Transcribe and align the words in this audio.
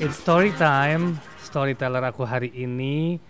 It's 0.00 0.16
story 0.16 0.56
time. 0.56 1.20
Storyteller 1.44 2.00
aku 2.08 2.24
hari 2.24 2.48
ini 2.56 3.20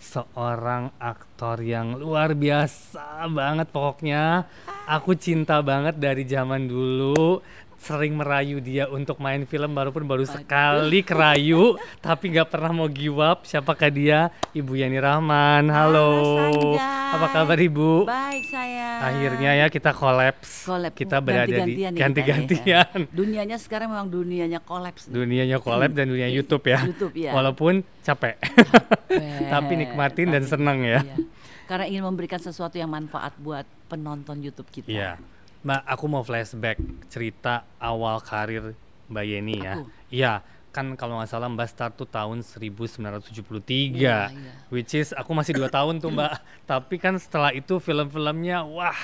seorang 0.00 0.94
aktor 0.96 1.58
yang 1.60 1.98
luar 1.98 2.38
biasa 2.38 3.26
banget 3.28 3.68
pokoknya. 3.74 4.46
Aku 4.86 5.18
cinta 5.18 5.58
banget 5.60 5.98
dari 5.98 6.22
zaman 6.24 6.70
dulu 6.70 7.42
sering 7.80 8.12
merayu 8.12 8.60
dia 8.60 8.84
untuk 8.86 9.16
main 9.16 9.42
film 9.42 9.72
walaupun 9.72 10.04
baru 10.04 10.22
sekali 10.22 11.00
kerayu 11.00 11.80
tapi 12.04 12.28
nggak 12.28 12.46
pernah 12.46 12.70
mau 12.70 12.86
give 12.86 13.16
up 13.16 13.42
siapakah 13.42 13.88
dia 13.88 14.20
Ibu 14.52 14.76
Yani 14.76 15.00
Rahman 15.00 15.64
halo 15.66 16.12
Halo, 16.36 16.76
apa 17.10 17.26
kabar 17.32 17.56
Ibu 17.56 18.04
Baik 18.04 18.44
saya. 18.46 19.00
akhirnya 19.02 19.50
ya 19.56 19.66
kita 19.66 19.90
kolaps 19.90 20.62
Collab. 20.62 20.92
kita 20.92 21.16
berada 21.18 21.48
di 21.48 21.80
Ganti-gantian 21.80 21.90
nih 21.90 21.96
kita 21.96 22.04
nih, 22.04 22.24
ganti-gantian 22.28 22.98
ya. 23.00 23.08
Dunianya 23.10 23.56
sekarang 23.56 23.88
memang 23.88 24.08
dunianya 24.08 24.60
kolaps. 24.60 25.08
dunianya 25.08 25.56
collab 25.56 25.90
dan 25.90 26.04
dunia 26.06 26.28
YouTube 26.36 26.64
ya 26.66 26.84
YouTube, 26.84 27.16
ya. 27.16 27.32
walaupun 27.32 27.80
capek 28.02 28.36
Capek, 28.36 29.48
tapi 29.56 29.72
nikmatin 29.74 30.28
dan 30.28 30.44
tapi- 30.44 30.52
seneng 30.52 30.78
ya 30.84 31.00
iya. 31.00 31.16
Karena 31.64 31.86
ingin 31.86 32.02
memberikan 32.02 32.36
sesuatu 32.36 32.74
yang 32.74 32.90
manfaat 32.90 33.30
buat 33.38 33.62
penonton 33.86 34.42
YouTube 34.42 34.66
kita. 34.68 34.90
Iya. 34.90 35.10
Mbak, 35.60 35.82
aku 35.84 36.04
mau 36.08 36.24
flashback 36.24 36.80
cerita 37.12 37.68
awal 37.76 38.16
karir 38.24 38.72
Mbak 39.12 39.24
Yeni 39.28 39.56
ya. 39.60 39.74
Iya, 40.08 40.32
kan 40.72 40.96
kalau 40.96 41.20
nggak 41.20 41.28
salah 41.28 41.52
Mbak 41.52 41.68
start 41.68 41.92
tuh 42.00 42.08
tahun 42.08 42.40
1973. 42.40 43.92
Iya, 43.92 44.32
iya. 44.32 44.52
Which 44.72 44.96
is 44.96 45.12
aku 45.12 45.36
masih 45.36 45.60
dua 45.60 45.68
tahun 45.68 46.00
tuh 46.00 46.08
Mbak. 46.16 46.32
Tapi 46.70 46.96
kan 46.96 47.20
setelah 47.20 47.52
itu 47.52 47.76
film-filmnya 47.76 48.64
wah, 48.64 48.96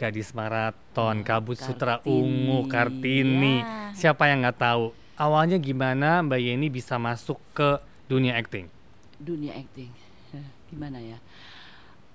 Gadis 0.00 0.32
Maraton, 0.32 1.20
Kabut 1.20 1.60
Sutra 1.60 2.00
Kartini, 2.00 2.16
Ungu, 2.16 2.58
Kartini. 2.72 3.60
ya. 3.60 3.92
Siapa 3.92 4.32
yang 4.32 4.48
nggak 4.48 4.58
tahu? 4.64 4.96
Awalnya 5.20 5.60
gimana 5.60 6.24
Mbak 6.24 6.40
Yeni 6.40 6.72
bisa 6.72 6.96
masuk 6.96 7.36
ke 7.52 7.84
dunia 8.08 8.32
acting? 8.38 8.64
Dunia 9.20 9.52
acting. 9.60 9.92
Gimana 10.72 11.04
ya? 11.04 11.20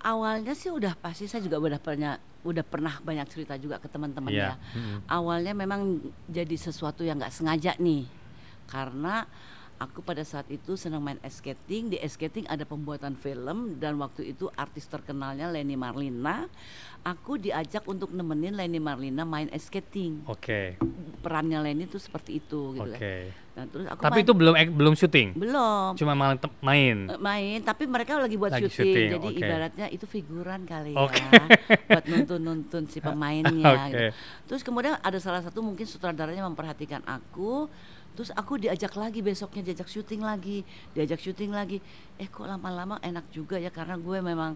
Awalnya 0.01 0.57
sih 0.57 0.73
udah 0.73 0.97
pasti 0.97 1.29
saya 1.29 1.45
juga 1.45 1.61
udah 1.61 1.77
pernah 1.77 2.17
udah 2.43 2.61
pernah 2.61 2.99
banyak 2.99 3.23
cerita 3.27 3.55
juga 3.55 3.79
ke 3.79 3.87
teman-teman 3.87 4.29
Iya, 4.29 4.53
ya. 4.53 4.53
mm-mm. 4.75 4.97
Awalnya 5.07 5.53
memang 5.55 5.99
jadi 6.27 6.55
sesuatu 6.55 7.01
yang 7.01 7.17
nggak 7.17 7.31
sengaja 7.31 7.75
nih. 7.79 8.03
Karena 8.67 9.23
aku 9.83 9.99
pada 9.99 10.23
saat 10.23 10.47
itu 10.47 10.73
senang 10.73 11.03
main 11.03 11.19
ice 11.19 11.37
skating, 11.37 11.91
di 11.91 11.97
ice 11.97 12.15
skating 12.15 12.47
ada 12.47 12.63
pembuatan 12.63 13.13
film 13.13 13.75
dan 13.75 13.99
waktu 13.99 14.31
itu 14.31 14.47
artis 14.53 14.87
terkenalnya 14.87 15.49
Leni 15.49 15.75
Marlina. 15.75 16.47
Aku 17.03 17.35
diajak 17.35 17.83
untuk 17.83 18.07
nemenin 18.09 18.55
Leni 18.55 18.79
Marlina 18.79 19.23
main 19.23 19.51
ice 19.51 19.67
skating. 19.67 20.23
Oke, 20.25 20.79
Perannya 21.19 21.59
Leni 21.59 21.83
tuh 21.85 21.99
seperti 21.99 22.39
itu 22.39 22.71
gitu 22.71 22.79
oke. 22.81 22.95
kan. 22.95 23.41
Nah, 23.53 23.65
terus 23.67 23.85
aku 23.85 24.01
Tapi 24.01 24.13
main- 24.15 24.25
itu 24.25 24.33
belum 24.33 24.53
act- 24.55 24.73
belum 24.73 24.93
syuting, 24.95 25.27
belum 25.35 25.91
cuma 25.93 26.13
tem- 26.33 26.57
main. 26.59 26.97
Eh, 27.05 27.19
main 27.19 27.57
tapi 27.61 27.83
mereka 27.85 28.17
lagi 28.17 28.33
buat 28.33 28.49
Lagi 28.49 28.65
syuting, 28.65 28.81
syuting, 28.87 29.07
jadi 29.11 29.27
oke. 29.29 29.37
ibaratnya 29.37 29.87
itu 29.89 30.05
figuran 30.07 30.61
kali 30.63 30.95
Oke. 30.95 31.21
ya 31.21 31.43
buat 31.91 32.05
nuntun-nuntun 32.07 32.87
si 32.87 32.97
pemainnya 32.97 33.51
Oke. 33.69 33.83
gitu. 33.85 34.05
terus 34.47 34.61
kemudian 34.63 34.97
ada 34.97 35.19
salah 35.19 35.39
satu 35.39 35.59
mungkin 35.59 35.83
sutradaranya 35.83 36.41
memperhatikan 36.43 37.05
aku 37.05 37.69
terus 38.13 38.29
aku 38.31 38.61
diajak 38.61 38.93
lagi 38.93 39.19
besoknya 39.19 39.61
diajak 39.65 39.89
syuting 39.89 40.21
lagi 40.21 40.61
diajak 40.93 41.17
syuting 41.17 41.49
lagi 41.49 41.81
eh 42.17 42.29
kok 42.29 42.45
lama-lama 42.45 43.01
enak 43.01 43.25
juga 43.29 43.57
ya 43.57 43.73
karena 43.73 43.97
gue 43.97 44.17
memang 44.21 44.53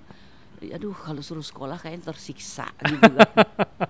aduh 0.57 0.89
kalau 0.89 1.21
suruh 1.21 1.45
sekolah 1.45 1.77
kayaknya 1.77 2.09
tersiksa 2.09 2.65
gitu 2.81 2.97
kan. 2.97 3.29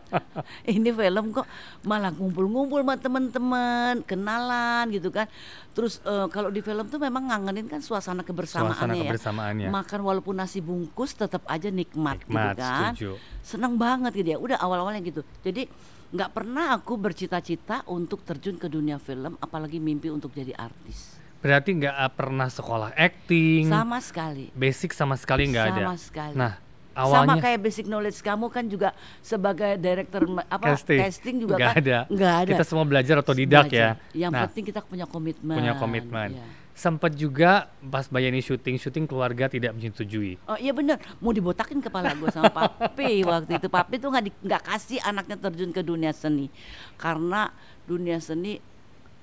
ini 0.68 0.92
film 0.92 1.32
kok 1.32 1.48
malah 1.88 2.12
ngumpul-ngumpul 2.12 2.84
sama 2.84 3.00
teman-teman 3.00 4.04
kenalan 4.04 4.92
gitu 4.92 5.08
kan 5.08 5.32
terus 5.72 6.04
eh, 6.04 6.28
kalau 6.28 6.52
di 6.52 6.60
film 6.60 6.84
tuh 6.92 7.00
memang 7.00 7.32
ngangenin 7.32 7.72
kan 7.72 7.80
suasana 7.80 8.20
kebersamaannya 8.20 8.76
Suasana 8.76 8.94
ya 9.00 9.12
kebersamaannya. 9.16 9.68
makan 9.72 10.00
walaupun 10.04 10.36
nasi 10.36 10.60
bungkus 10.60 11.16
tetap 11.16 11.48
aja 11.48 11.72
nikmat, 11.72 12.20
Nikmat, 12.28 12.36
gitu 12.36 12.60
kan 12.60 12.92
setuju. 13.00 13.12
seneng 13.48 13.80
banget 13.80 14.12
gitu 14.20 14.30
ya 14.36 14.38
udah 14.38 14.58
awal-awalnya 14.60 15.00
gitu 15.08 15.24
jadi 15.48 15.72
nggak 16.08 16.32
pernah 16.32 16.80
aku 16.80 16.96
bercita-cita 16.96 17.84
untuk 17.92 18.24
terjun 18.24 18.56
ke 18.56 18.72
dunia 18.72 18.96
film 18.96 19.36
apalagi 19.44 19.80
mimpi 19.84 20.08
untuk 20.08 20.32
jadi 20.32 20.56
artis 20.56 21.20
Berarti 21.38 21.70
nggak 21.70 21.96
uh, 21.96 22.12
pernah 22.12 22.50
sekolah 22.50 22.98
acting, 22.98 23.70
sama 23.70 24.02
sekali 24.02 24.50
basic 24.58 24.90
sama 24.96 25.14
sekali 25.14 25.46
nggak 25.52 25.66
ada. 25.70 25.84
sama 25.86 25.96
sekali 26.00 26.34
Nah, 26.34 26.54
sama 26.98 27.04
awalnya 27.06 27.36
kayak 27.46 27.60
basic 27.62 27.86
knowledge 27.86 28.20
kamu 28.26 28.46
kan 28.50 28.66
juga 28.66 28.90
sebagai 29.22 29.78
director 29.78 30.26
apa 30.50 30.66
casting, 30.74 31.00
casting, 31.06 31.36
juga 31.38 31.56
nggak 31.62 31.70
kan 31.70 31.84
ada. 31.86 32.00
nggak 32.10 32.34
ada 32.42 32.52
Kita 32.58 32.64
semua 32.66 32.86
belajar 32.90 33.16
otodidak 33.22 33.70
ya. 33.70 34.00
Belajar. 34.02 34.18
yang 34.18 34.32
nah, 34.34 34.44
penting 34.50 34.64
kita 34.66 34.80
punya 34.82 35.06
komitmen 35.06 35.56
punya 35.62 35.74
komitmen. 35.78 36.30
Iya. 36.34 36.46
Sempat 36.78 37.10
juga 37.12 37.74
pas 37.82 38.06
Bayani 38.06 38.38
syuting, 38.38 38.78
syuting 38.78 39.04
keluarga 39.04 39.50
tidak 39.50 39.74
menyetujui. 39.74 40.38
Oh 40.46 40.54
iya 40.56 40.70
bener, 40.70 41.02
mau 41.18 41.34
dibotakin 41.34 41.82
kepala 41.82 42.14
gue 42.14 42.30
sama 42.30 42.54
papi 42.54 43.22
waktu 43.26 43.58
itu. 43.58 43.66
Papi 43.66 43.98
tuh 43.98 44.14
nggak 44.14 44.46
nggak 44.46 44.64
kasih 44.64 45.02
anaknya 45.02 45.42
terjun 45.42 45.74
ke 45.74 45.82
dunia 45.82 46.14
seni, 46.14 46.54
karena 46.96 47.50
dunia 47.84 48.22
seni 48.22 48.62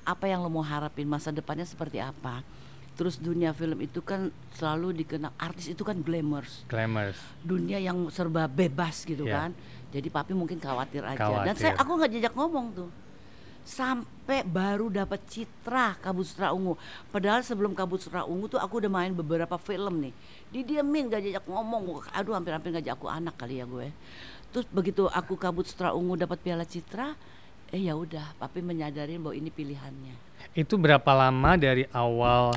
apa 0.02 0.26
yang 0.26 0.42
lo 0.42 0.50
mau 0.50 0.60
harapin 0.60 1.06
masa 1.06 1.30
depannya 1.30 1.62
seperti 1.62 2.02
apa. 2.02 2.42
Terus 2.94 3.18
dunia 3.18 3.50
film 3.50 3.78
itu 3.80 4.02
kan 4.02 4.30
selalu 4.52 4.94
dikenal 4.96 5.30
artis 5.34 5.66
itu 5.66 5.82
kan 5.82 5.98
glamours, 5.98 6.62
Glamours. 6.66 7.18
dunia 7.40 7.78
yang 7.78 8.06
serba 8.08 8.46
bebas 8.46 9.02
gitu 9.02 9.26
Iya. 9.26 9.34
kan. 9.36 9.50
Jadi 9.90 10.10
papi 10.10 10.30
mungkin 10.30 10.58
khawatir 10.58 11.02
aja. 11.02 11.14
Dan 11.14 11.54
Khawatir. 11.54 11.54
saya 11.56 11.74
aku 11.74 11.90
nggak 11.92 12.10
jajak 12.12 12.34
ngomong 12.34 12.66
tuh. 12.74 12.90
Sampai 13.64 14.44
baru 14.44 14.92
dapat 14.92 15.24
citra 15.24 15.96
Kabut 15.96 16.28
Sutra 16.28 16.52
Ungu. 16.52 16.76
Padahal 17.08 17.40
sebelum 17.40 17.72
Kabut 17.72 17.96
Sutra 17.98 18.28
Ungu 18.28 18.44
tuh 18.46 18.60
aku 18.60 18.76
udah 18.84 18.92
main 18.92 19.16
beberapa 19.16 19.56
film 19.56 20.04
nih. 20.04 20.12
Didiamin 20.52 21.08
gak 21.08 21.24
jajak 21.24 21.44
ngomong. 21.48 22.04
Aduh 22.12 22.36
hampir-hampir 22.36 22.76
ngajak 22.76 22.92
aku 22.92 23.08
anak 23.08 23.40
kali 23.40 23.64
ya 23.64 23.66
gue. 23.66 23.88
Terus 24.52 24.68
begitu 24.68 25.08
aku 25.08 25.34
Kabut 25.40 25.64
Sutra 25.64 25.96
Ungu 25.96 26.14
dapat 26.14 26.38
piala 26.44 26.62
citra, 26.62 27.16
eh 27.74 27.90
ya 27.90 27.98
udah, 27.98 28.38
papi 28.38 28.62
menyadarin 28.62 29.18
bahwa 29.18 29.34
ini 29.34 29.50
pilihannya. 29.50 30.14
Itu 30.54 30.78
berapa 30.78 31.10
lama 31.10 31.58
dari 31.58 31.88
awal 31.90 32.54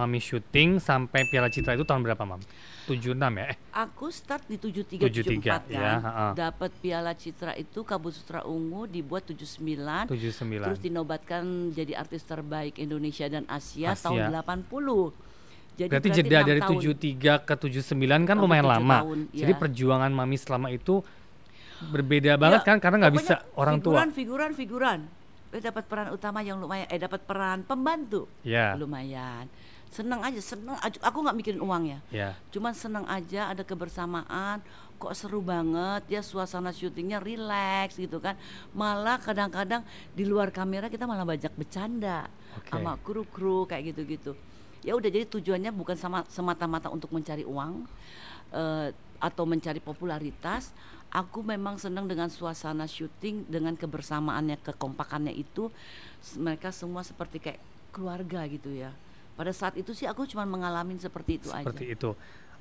Mami 0.00 0.16
syuting 0.18 0.80
sampai 0.80 1.28
Piala 1.28 1.46
Citra 1.46 1.76
itu 1.76 1.84
tahun 1.84 2.00
berapa, 2.00 2.24
Mam? 2.24 2.40
76 2.88 3.14
ya? 3.36 3.46
Eh, 3.46 3.56
Aku 3.78 4.08
start 4.08 4.48
di 4.48 4.56
73 4.56 5.06
73, 5.06 5.36
74 5.36 5.46
kan. 5.46 5.60
ya, 5.70 5.92
heeh. 6.00 6.30
Dapat 6.34 6.70
piala 6.74 7.12
citra 7.14 7.52
itu 7.54 7.80
Kabut 7.82 8.10
Sutra 8.10 8.42
Ungu 8.42 8.82
dibuat 8.84 9.22
79. 9.22 10.08
79. 10.08 10.66
Terus 10.66 10.80
dinobatkan 10.80 11.44
jadi 11.70 11.94
artis 11.94 12.24
terbaik 12.24 12.74
Indonesia 12.76 13.28
dan 13.28 13.46
Asia, 13.46 13.92
Asia. 13.92 14.02
tahun 14.02 14.34
80. 14.34 15.14
Jadi 15.76 15.86
Berarti 15.88 16.08
jeda 16.10 16.36
enam 16.36 16.48
dari 16.48 16.60
tahun. 16.60 16.80
73 16.82 17.46
ke 17.46 17.54
79 17.54 17.94
kan 18.20 18.34
Sampai 18.34 18.42
lumayan 18.42 18.66
lama. 18.66 18.98
tahun, 19.00 19.18
Jadi 19.30 19.52
ya. 19.54 19.58
perjuangan 19.60 20.10
Mami 20.10 20.36
selama 20.36 20.68
itu 20.68 20.94
berbeda 21.82 22.36
banget 22.36 22.60
Ya, 22.60 22.66
kan 22.66 22.76
karena 22.76 22.96
nggak 23.00 23.14
bisa 23.14 23.34
orang 23.54 23.78
tua. 23.78 24.02
figuran, 24.02 24.10
Figuran, 24.10 24.50
figuran, 24.52 25.00
Eh 25.50 25.58
dapat 25.58 25.82
peran 25.84 26.10
utama 26.10 26.42
yang 26.42 26.58
lumayan, 26.58 26.86
eh 26.86 26.94
dapat 26.96 27.22
peran 27.22 27.62
pembantu. 27.62 28.30
Ya. 28.42 28.74
Lumayan. 28.74 29.50
Seneng 29.90 30.22
aja, 30.22 30.38
seneng. 30.38 30.78
aja. 30.78 30.96
Aku 31.02 31.18
nggak 31.26 31.36
mikirin 31.36 31.62
uangnya. 31.62 31.98
Ya. 32.14 32.38
Cuman 32.54 32.70
seneng 32.72 33.02
aja 33.10 33.50
ada 33.50 33.66
kebersamaan, 33.66 34.62
kok 35.00 35.16
seru 35.16 35.40
banget 35.40 36.04
ya 36.12 36.20
suasana 36.20 36.70
syutingnya 36.70 37.18
rileks 37.18 37.96
gitu 37.96 38.22
kan. 38.22 38.38
Malah 38.76 39.18
kadang-kadang 39.18 39.82
di 40.14 40.28
luar 40.28 40.52
kamera 40.54 40.92
kita 40.92 41.08
malah 41.08 41.24
banyak 41.24 41.50
bercanda 41.56 42.28
Oke. 42.54 42.70
sama 42.70 42.94
kru-kru 43.00 43.64
kayak 43.64 43.96
gitu-gitu. 43.96 44.36
Ya 44.84 44.92
udah 44.94 45.08
jadi 45.08 45.26
tujuannya 45.26 45.72
bukan 45.72 45.96
sama 45.96 46.22
semata-mata 46.28 46.92
untuk 46.92 47.10
mencari 47.10 47.42
uang 47.42 47.88
eh, 48.52 48.94
atau 49.18 49.44
mencari 49.48 49.80
popularitas. 49.80 50.70
Aku 51.10 51.42
memang 51.42 51.74
senang 51.74 52.06
dengan 52.06 52.30
suasana 52.30 52.86
syuting 52.86 53.50
dengan 53.50 53.74
kebersamaannya, 53.74 54.62
kekompakannya 54.62 55.34
itu 55.34 55.66
mereka 56.38 56.70
semua 56.70 57.02
seperti 57.02 57.42
kayak 57.42 57.60
keluarga 57.90 58.46
gitu 58.46 58.70
ya. 58.70 58.94
Pada 59.32 59.50
saat 59.50 59.74
itu 59.74 59.90
sih 59.90 60.04
aku 60.04 60.24
cuma 60.24 60.44
mengalami 60.44 60.96
seperti 60.96 61.36
itu 61.36 61.48
Seperti 61.48 61.84
aja. 61.86 61.94
itu. 61.94 62.10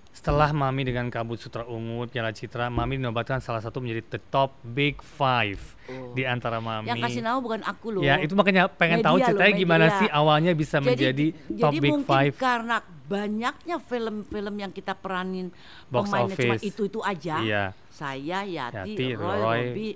Setelah 0.10 0.50
Mami 0.50 0.82
dengan 0.82 1.06
Kabut 1.08 1.38
Sutra 1.38 1.62
Ungu, 1.64 2.10
Piala 2.10 2.34
Citra, 2.34 2.66
Mami 2.68 2.98
dinobatkan 2.98 3.38
salah 3.38 3.62
satu 3.62 3.78
menjadi 3.78 4.02
the 4.10 4.22
top 4.26 4.58
big 4.64 4.98
five 5.00 5.62
Oh. 5.86 6.14
di 6.14 6.26
antara 6.26 6.58
Mami. 6.58 6.86
Yang 6.88 6.98
kasih 7.06 7.22
nama 7.22 7.38
bukan 7.38 7.62
aku 7.62 7.88
loh. 7.92 8.02
Ya, 8.02 8.18
itu 8.18 8.34
makanya 8.34 8.66
pengen 8.68 9.02
tahu 9.02 9.16
Media 9.16 9.22
loh, 9.22 9.30
ceritanya 9.32 9.54
gimana 9.56 9.86
media. 9.86 10.00
sih 10.00 10.10
awalnya 10.10 10.52
bisa 10.54 10.78
menjadi 10.80 11.26
top 11.32 11.72
jadi 11.72 11.78
big 11.78 11.92
mungkin 11.94 12.10
five. 12.10 12.34
karena 12.36 12.78
banyaknya 13.06 13.76
film-film 13.80 14.56
yang 14.56 14.70
kita 14.70 14.94
peranin 14.94 15.50
Box 15.88 16.10
pemainnya 16.10 16.36
cuma 16.36 16.56
office. 16.56 16.64
itu-itu 16.64 17.00
aja. 17.02 17.36
Iya. 17.40 17.64
Saya, 17.88 18.40
Yati, 18.42 18.78
Yati, 18.90 19.06
Roy, 19.14 19.22
Roy, 19.36 19.60
Robby, 19.68 19.88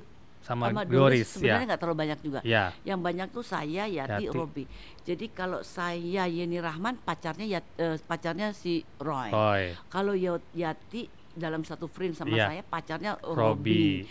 sama 0.43 0.67
sama 0.67 0.83
Doris, 0.83 0.93
Doris 0.93 1.23
ya. 1.23 1.33
sebenarnya 1.33 1.65
nggak 1.71 1.81
terlalu 1.81 1.97
banyak 1.97 2.19
juga. 2.19 2.39
Ya. 2.43 2.65
Yang 2.83 2.99
banyak 2.99 3.27
tuh 3.31 3.45
saya, 3.47 3.83
Yati, 3.87 4.27
Yati. 4.27 4.35
Robby. 4.35 4.63
Jadi 5.01 5.25
kalau 5.31 5.63
saya 5.63 6.27
Yeni 6.27 6.59
Rahman 6.59 6.99
pacarnya 6.99 7.47
Yat- 7.49 7.75
eh, 7.75 7.95
pacarnya 7.97 8.51
si 8.51 8.83
Roy. 8.99 9.31
Roy. 9.31 9.71
Kalau 9.87 10.11
Yati 10.53 11.07
dalam 11.33 11.63
satu 11.63 11.87
frame 11.87 12.11
sama 12.13 12.35
Iya. 12.35 12.45
saya 12.45 12.61
pacarnya. 12.61 13.15
Robby. 13.23 14.03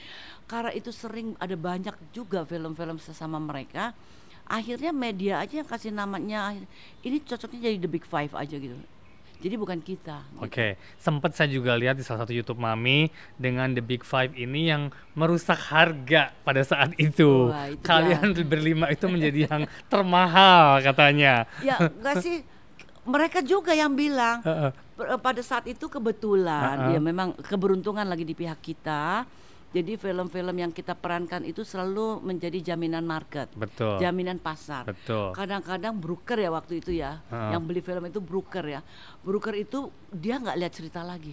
Karena 0.49 0.73
itu 0.73 0.88
sering 0.90 1.37
ada 1.37 1.55
banyak 1.55 1.94
juga 2.11 2.43
film-film 2.43 2.96
sesama 2.96 3.37
mereka. 3.37 3.93
Akhirnya 4.43 4.90
media 4.90 5.38
aja 5.38 5.62
yang 5.62 5.69
kasih 5.69 5.94
namanya 5.94 6.52
ini 7.00 7.23
cocoknya 7.23 7.62
jadi 7.62 7.78
The 7.78 7.88
Big 7.88 8.05
Five 8.05 8.35
aja 8.35 8.56
gitu. 8.58 8.75
Jadi 9.43 9.59
bukan 9.59 9.83
kita. 9.83 10.23
gitu. 10.23 10.39
Oke, 10.39 10.79
sempat 10.94 11.35
saya 11.35 11.50
juga 11.50 11.75
lihat 11.75 11.99
di 11.99 12.06
salah 12.06 12.23
satu 12.23 12.31
YouTube 12.31 12.62
Mami 12.62 13.11
dengan 13.35 13.75
The 13.75 13.83
Big 13.83 14.06
Five 14.06 14.39
ini 14.39 14.71
yang 14.71 14.94
merusak 15.19 15.59
harga 15.59 16.31
pada 16.47 16.62
saat 16.62 16.94
itu. 16.94 17.50
Wah, 17.50 17.67
itu 17.67 17.83
Kalian 17.83 18.31
berlima 18.47 18.87
itu 18.87 19.11
menjadi 19.11 19.50
yang 19.50 19.62
termahal 19.91 20.79
katanya. 20.81 21.50
Ya 21.59 21.83
enggak 21.83 22.23
sih 22.23 22.47
mereka 23.03 23.43
juga 23.43 23.75
yang 23.75 23.99
bilang 23.99 24.47
Heeh. 24.47 24.71
Per- 24.94 25.19
pada 25.19 25.43
saat 25.43 25.67
itu 25.67 25.91
kebetulan 25.91 26.87
Ha-ha. 26.87 26.93
ya 26.95 27.00
memang 27.03 27.35
keberuntungan 27.35 28.06
lagi 28.06 28.23
di 28.23 28.38
pihak 28.38 28.62
kita. 28.62 29.27
Jadi 29.73 29.97
film-film 29.97 30.53
yang 30.55 30.69
kita 30.69 30.93
perankan 30.93 31.43
itu 31.43 31.61
selalu 31.63 32.21
menjadi 32.21 32.61
jaminan 32.63 33.03
market, 33.03 33.49
Betul. 33.53 33.97
jaminan 33.99 34.37
pasar. 34.37 34.85
Betul. 34.85 35.33
Kadang-kadang 35.33 35.97
broker 35.97 36.37
ya 36.37 36.51
waktu 36.51 36.79
itu 36.79 36.93
ya, 36.93 37.25
Ha-ha. 37.25 37.51
yang 37.51 37.65
beli 37.65 37.81
film 37.81 38.05
itu 38.05 38.21
broker 38.21 38.61
ya. 38.63 38.85
Broker 39.21 39.55
itu 39.55 39.89
dia 40.11 40.37
nggak 40.37 40.57
lihat 40.57 40.73
cerita 40.73 41.01
lagi. 41.01 41.33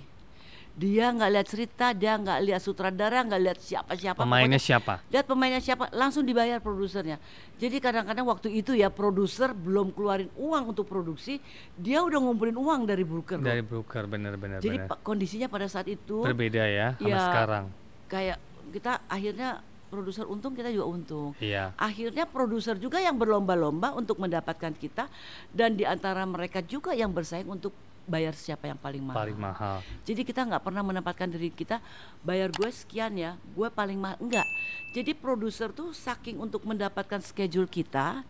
Dia 0.71 1.11
nggak 1.11 1.29
lihat 1.29 1.47
cerita, 1.49 1.91
dia 1.91 2.15
nggak 2.15 2.39
lihat 2.41 2.61
sutradara, 2.61 3.19
nggak 3.21 3.41
lihat 3.41 3.59
siapa-siapa. 3.59 4.15
Pemainnya 4.15 4.55
pokoknya 4.55 4.61
siapa? 4.61 4.93
lihat 5.05 5.25
pemainnya 5.27 5.59
siapa 5.59 5.85
langsung 5.91 6.23
dibayar 6.23 6.57
produsernya 6.57 7.19
jadi 7.53 7.75
kadang-kadang 7.77 8.23
waktu 8.23 8.47
itu 8.53 8.71
ya 8.71 8.87
produser 8.87 9.51
belum 9.51 9.91
keluarin 9.91 10.31
uang 10.33 10.71
untuk 10.71 10.87
produksi 10.87 11.43
dia 11.75 11.99
udah 11.99 12.15
ngumpulin 12.17 12.55
uang 12.55 12.87
dari 12.87 13.03
broker. 13.03 13.35
Dari 13.37 13.59
broker 13.59 14.07
benar-benar 14.07 14.59
jadi 14.59 14.79
benar. 14.79 14.87
pa- 14.87 14.99
kondisinya 15.01 15.51
pada 15.51 15.67
saat 15.67 15.83
itu 15.85 16.23
Berbeda 16.23 16.63
ya 16.63 16.95
sama 16.95 17.09
Ya. 17.09 17.19
sekarang. 17.27 17.65
Kayak 18.09 18.37
kita 18.69 18.99
akhirnya 19.05 19.61
produser 19.87 20.25
untung 20.25 20.51
kita 20.51 20.69
juga 20.69 20.85
untung 20.87 21.29
Iya. 21.37 21.73
akhirnya 21.75 22.25
produser 22.25 22.75
juga 22.75 22.97
yang 22.97 23.15
berlomba-lomba 23.15 23.93
untuk 23.93 24.17
mendapatkan 24.17 24.69
kita 24.71 25.09
dan 25.49 25.73
di 25.73 25.81
antara 25.81 26.21
mereka 26.23 26.59
juga 26.59 26.91
yang 26.91 27.09
bersaing 27.09 27.45
untuk 27.45 27.73
bayar 28.05 28.33
siapa 28.33 28.65
yang 28.65 28.77
paling 28.77 29.01
mahal 29.01 29.17
Paling 29.19 29.37
mahal. 29.39 29.77
jadi 30.03 30.21
kita 30.23 30.41
nggak 30.43 30.61
pernah 30.63 30.81
menempatkan 30.83 31.25
diri 31.27 31.49
kita 31.49 31.77
bayar 32.19 32.49
gue 32.49 32.65
sekian 32.67 33.13
ya, 33.13 33.31
gue 33.47 33.69
paling 33.69 33.95
mahal 33.95 34.17
enggak. 34.19 34.45
Jadi 34.91 35.13
produser 35.13 35.69
tuh 35.69 35.93
saking 35.93 36.35
untuk 36.35 36.65
mendapatkan 36.65 37.21
schedule 37.21 37.69
kita. 37.69 38.25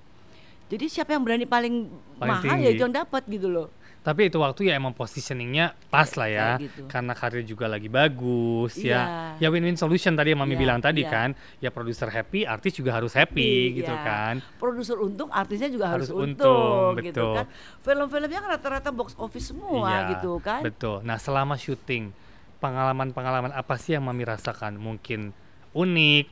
Jadi 0.68 0.86
siapa 0.86 1.16
yang 1.16 1.24
berani 1.24 1.48
paling, 1.48 1.88
Paling 2.14 2.28
mahal 2.30 2.56
ya 2.60 2.68
tinggi. 2.68 2.76
itu 2.76 2.84
yang 2.84 2.94
dapat 2.94 3.24
gitu 3.26 3.48
loh. 3.48 3.68
Tapi 4.00 4.32
itu 4.32 4.40
waktu 4.40 4.72
ya 4.72 4.80
emang 4.80 4.96
positioningnya 4.96 5.76
pas 5.92 6.08
lah 6.16 6.26
ya, 6.26 6.50
Kayak 6.56 6.64
gitu. 6.72 6.82
karena 6.88 7.14
karir 7.14 7.44
juga 7.44 7.66
lagi 7.68 7.92
bagus 7.92 8.80
ya. 8.80 9.36
Iya. 9.38 9.44
Ya 9.44 9.48
win-win 9.52 9.76
solution 9.76 10.16
tadi 10.16 10.32
yang 10.32 10.40
Mami 10.40 10.56
Iya, 10.56 10.62
bilang 10.64 10.80
tadi 10.80 11.04
iya. 11.04 11.12
kan, 11.12 11.30
ya 11.60 11.70
produser 11.70 12.08
happy, 12.08 12.48
artis 12.48 12.74
juga 12.74 12.96
harus 12.96 13.12
happy 13.12 13.76
gitu 13.76 13.92
Iya. 13.92 14.04
kan. 14.08 14.34
Produser 14.56 14.96
untung, 14.98 15.28
artisnya 15.30 15.68
juga 15.68 15.92
harus, 15.92 16.08
Harus 16.08 16.16
untung, 16.32 16.96
untung, 16.96 17.04
gitu 17.04 17.20
betul. 17.20 17.36
kan. 17.36 17.46
Film-filmnya 17.84 18.40
kan 18.40 18.50
rata-rata 18.56 18.90
box 18.90 19.20
office 19.20 19.52
semua 19.52 19.92
Iya, 19.92 20.16
gitu 20.16 20.32
kan. 20.40 20.64
Betul. 20.64 21.04
Nah 21.04 21.20
selama 21.20 21.60
syuting, 21.60 22.16
pengalaman-pengalaman 22.64 23.52
apa 23.52 23.76
sih 23.76 24.00
yang 24.00 24.08
Mami 24.08 24.24
rasakan? 24.24 24.80
Mungkin 24.80 25.36
unik 25.72 26.28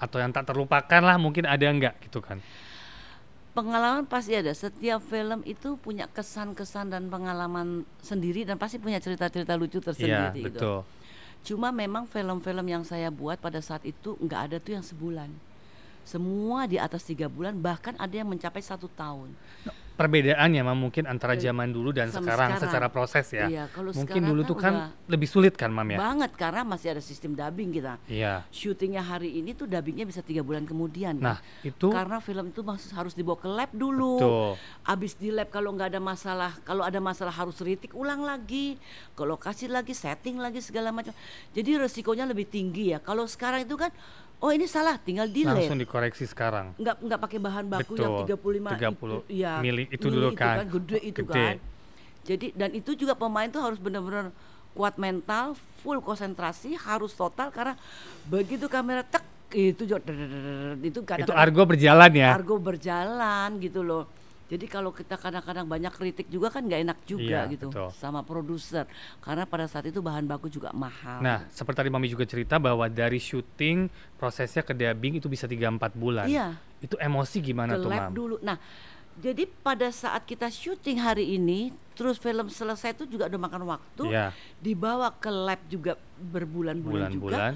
atau 0.00 0.16
yang 0.16 0.32
tak 0.32 0.48
terlupakan 0.48 1.02
lah, 1.04 1.20
mungkin 1.20 1.44
ada 1.44 1.60
nggak 1.62 2.08
gitu 2.08 2.24
kan? 2.24 2.40
Pengalaman 3.50 4.06
pasti 4.06 4.38
ada. 4.38 4.54
Setiap 4.54 5.02
film 5.02 5.42
itu 5.42 5.74
punya 5.74 6.06
kesan-kesan 6.06 6.94
dan 6.94 7.10
pengalaman 7.10 7.82
sendiri 7.98 8.46
dan 8.46 8.54
pasti 8.54 8.78
punya 8.78 9.02
cerita-cerita 9.02 9.58
lucu 9.58 9.82
Iya 9.82 9.86
tersendiri 9.90 10.38
gitu. 10.38 10.46
betul. 10.54 10.78
Cuma 11.40 11.74
memang 11.74 12.06
film-film 12.06 12.66
yang 12.68 12.84
saya 12.86 13.10
buat 13.10 13.40
pada 13.40 13.58
saat 13.58 13.82
itu 13.82 14.14
nggak 14.22 14.40
ada 14.50 14.56
tuh 14.62 14.78
yang 14.78 14.84
sebulan. 14.84 15.30
Semua 16.06 16.64
di 16.70 16.78
atas 16.78 17.04
tiga 17.04 17.26
bulan, 17.26 17.58
bahkan 17.58 17.94
ada 17.98 18.14
yang 18.14 18.28
mencapai 18.28 18.62
satu 18.62 18.86
tahun. 18.92 19.34
Perbedaannya 20.00 20.64
memang 20.64 20.80
mungkin 20.80 21.04
antara 21.04 21.36
Eh, 21.36 21.44
zaman 21.44 21.68
dulu 21.68 21.92
dan 21.92 22.08
sama 22.08 22.24
sekarang, 22.24 22.50
sekarang. 22.56 22.64
secara 22.72 22.86
proses 22.88 23.26
ya. 23.36 23.44
Iya, 23.52 23.64
kalau 23.68 23.92
mungkin 23.92 24.22
dulu 24.24 24.42
kan 24.42 24.48
tuh 24.48 24.56
kan 24.56 24.74
lebih 25.12 25.28
sulit 25.28 25.54
kan 25.60 25.68
Mam 25.68 25.84
ya? 25.92 25.98
Banget 26.00 26.32
karena 26.40 26.64
masih 26.64 26.96
ada 26.96 27.02
sistem 27.04 27.36
dubbing 27.36 27.68
kita. 27.68 28.00
Iya. 28.08 28.48
Syutingnya 28.48 29.04
hari 29.04 29.36
ini 29.36 29.52
tuh 29.52 29.68
dubbingnya 29.68 30.08
bisa 30.08 30.24
tiga 30.24 30.40
bulan 30.40 30.64
kemudian. 30.64 31.20
Nah 31.20 31.36
kan. 31.44 31.68
itu 31.68 31.92
karena 31.92 32.16
film 32.24 32.48
itu 32.48 32.64
masih 32.64 32.88
harus 32.96 33.12
dibawa 33.12 33.36
ke 33.36 33.48
lab 33.52 33.70
dulu. 33.76 34.16
betul. 34.16 34.50
Abis 34.88 35.12
di 35.20 35.28
lab 35.28 35.52
kalau 35.52 35.76
nggak 35.76 35.92
ada 35.92 36.00
masalah, 36.00 36.56
kalau 36.64 36.80
ada 36.80 36.96
masalah 36.96 37.36
harus 37.36 37.60
retake 37.60 37.92
ulang 37.92 38.24
lagi, 38.24 38.80
ke 39.12 39.22
lokasi 39.22 39.68
lagi, 39.68 39.92
setting 39.92 40.40
lagi 40.40 40.64
segala 40.64 40.88
macam. 40.96 41.12
Jadi 41.52 41.76
resikonya 41.76 42.24
lebih 42.24 42.48
tinggi 42.48 42.96
ya. 42.96 43.04
Kalau 43.04 43.28
sekarang 43.28 43.68
itu 43.68 43.76
kan, 43.76 43.92
oh 44.40 44.50
ini 44.50 44.64
salah, 44.64 44.96
tinggal 44.96 45.28
delete. 45.28 45.68
Langsung 45.68 45.78
dikoreksi 45.78 46.24
sekarang. 46.24 46.72
nggak 46.80 46.96
nggak 47.04 47.20
pakai 47.20 47.38
bahan 47.38 47.64
baku 47.68 47.92
Betul, 47.94 48.04
yang 48.04 48.12
35 48.24 48.80
30 48.80 48.80
itu, 48.80 49.16
ya, 49.30 49.52
mili 49.60 49.84
itu 49.92 50.06
dulu 50.08 50.28
kan. 50.32 50.64
gede 50.64 50.98
itu 51.04 51.22
Gede. 51.24 51.32
kan. 51.32 51.56
Jadi 52.20 52.46
dan 52.52 52.70
itu 52.76 52.90
juga 52.96 53.16
pemain 53.16 53.48
tuh 53.48 53.60
harus 53.64 53.78
benar-benar 53.80 54.32
kuat 54.72 54.96
mental, 54.96 55.56
full 55.82 55.98
konsentrasi, 56.00 56.76
harus 56.78 57.12
total 57.12 57.50
karena 57.50 57.74
begitu 58.28 58.70
kamera 58.70 59.02
tek 59.02 59.24
itu 59.50 59.82
itu 59.82 59.98
Itu 60.78 61.00
kadang-kadang 61.02 61.34
argo 61.34 61.62
berjalan 61.66 62.10
ya. 62.14 62.28
argo 62.32 62.56
berjalan 62.60 63.48
gitu 63.58 63.82
loh. 63.82 64.04
Jadi 64.50 64.66
kalau 64.66 64.90
kita 64.90 65.14
kadang-kadang 65.14 65.62
banyak 65.62 65.94
kritik 65.94 66.26
juga 66.26 66.50
kan 66.50 66.66
nggak 66.66 66.82
enak 66.82 66.98
juga 67.06 67.46
Iya, 67.46 67.52
gitu 67.54 67.70
betul. 67.70 67.86
sama 67.94 68.20
produser 68.20 68.82
karena 69.22 69.46
pada 69.46 69.70
saat 69.70 69.86
itu 69.86 70.02
bahan 70.02 70.26
baku 70.26 70.50
juga 70.50 70.74
mahal. 70.74 71.22
Nah, 71.22 71.46
seperti 71.48 71.86
tadi 71.86 71.88
Mami 71.88 72.10
juga 72.10 72.26
cerita 72.26 72.58
bahwa 72.58 72.82
dari 72.84 73.16
syuting 73.16 73.86
prosesnya 74.18 74.66
ke 74.66 74.74
dubbing 74.74 75.22
itu 75.22 75.30
bisa 75.30 75.46
3-4 75.46 75.94
bulan. 75.94 76.26
iya. 76.26 76.58
Itu 76.78 76.98
emosi 76.98 77.38
gimana 77.38 77.78
ke 77.78 77.78
tuh, 77.78 77.88
lab 77.88 78.02
Mam? 78.02 78.10
dulu. 78.10 78.36
Nah, 78.42 78.58
jadi 79.16 79.46
pada 79.46 79.86
saat 79.90 80.26
kita 80.26 80.50
syuting 80.50 80.98
hari 80.98 81.36
ini, 81.36 81.70
terus 81.94 82.16
film 82.16 82.50
selesai 82.50 82.90
itu 82.92 83.06
juga 83.06 83.30
udah 83.30 83.38
makan 83.38 83.62
waktu, 83.68 84.02
Iya, 84.08 84.34
dibawa 84.58 85.14
ke 85.14 85.30
lab 85.30 85.62
juga 85.68 85.94
berbulan-bulan 86.18 87.06
juga. 87.08 87.22
bulan-bulan. 87.38 87.52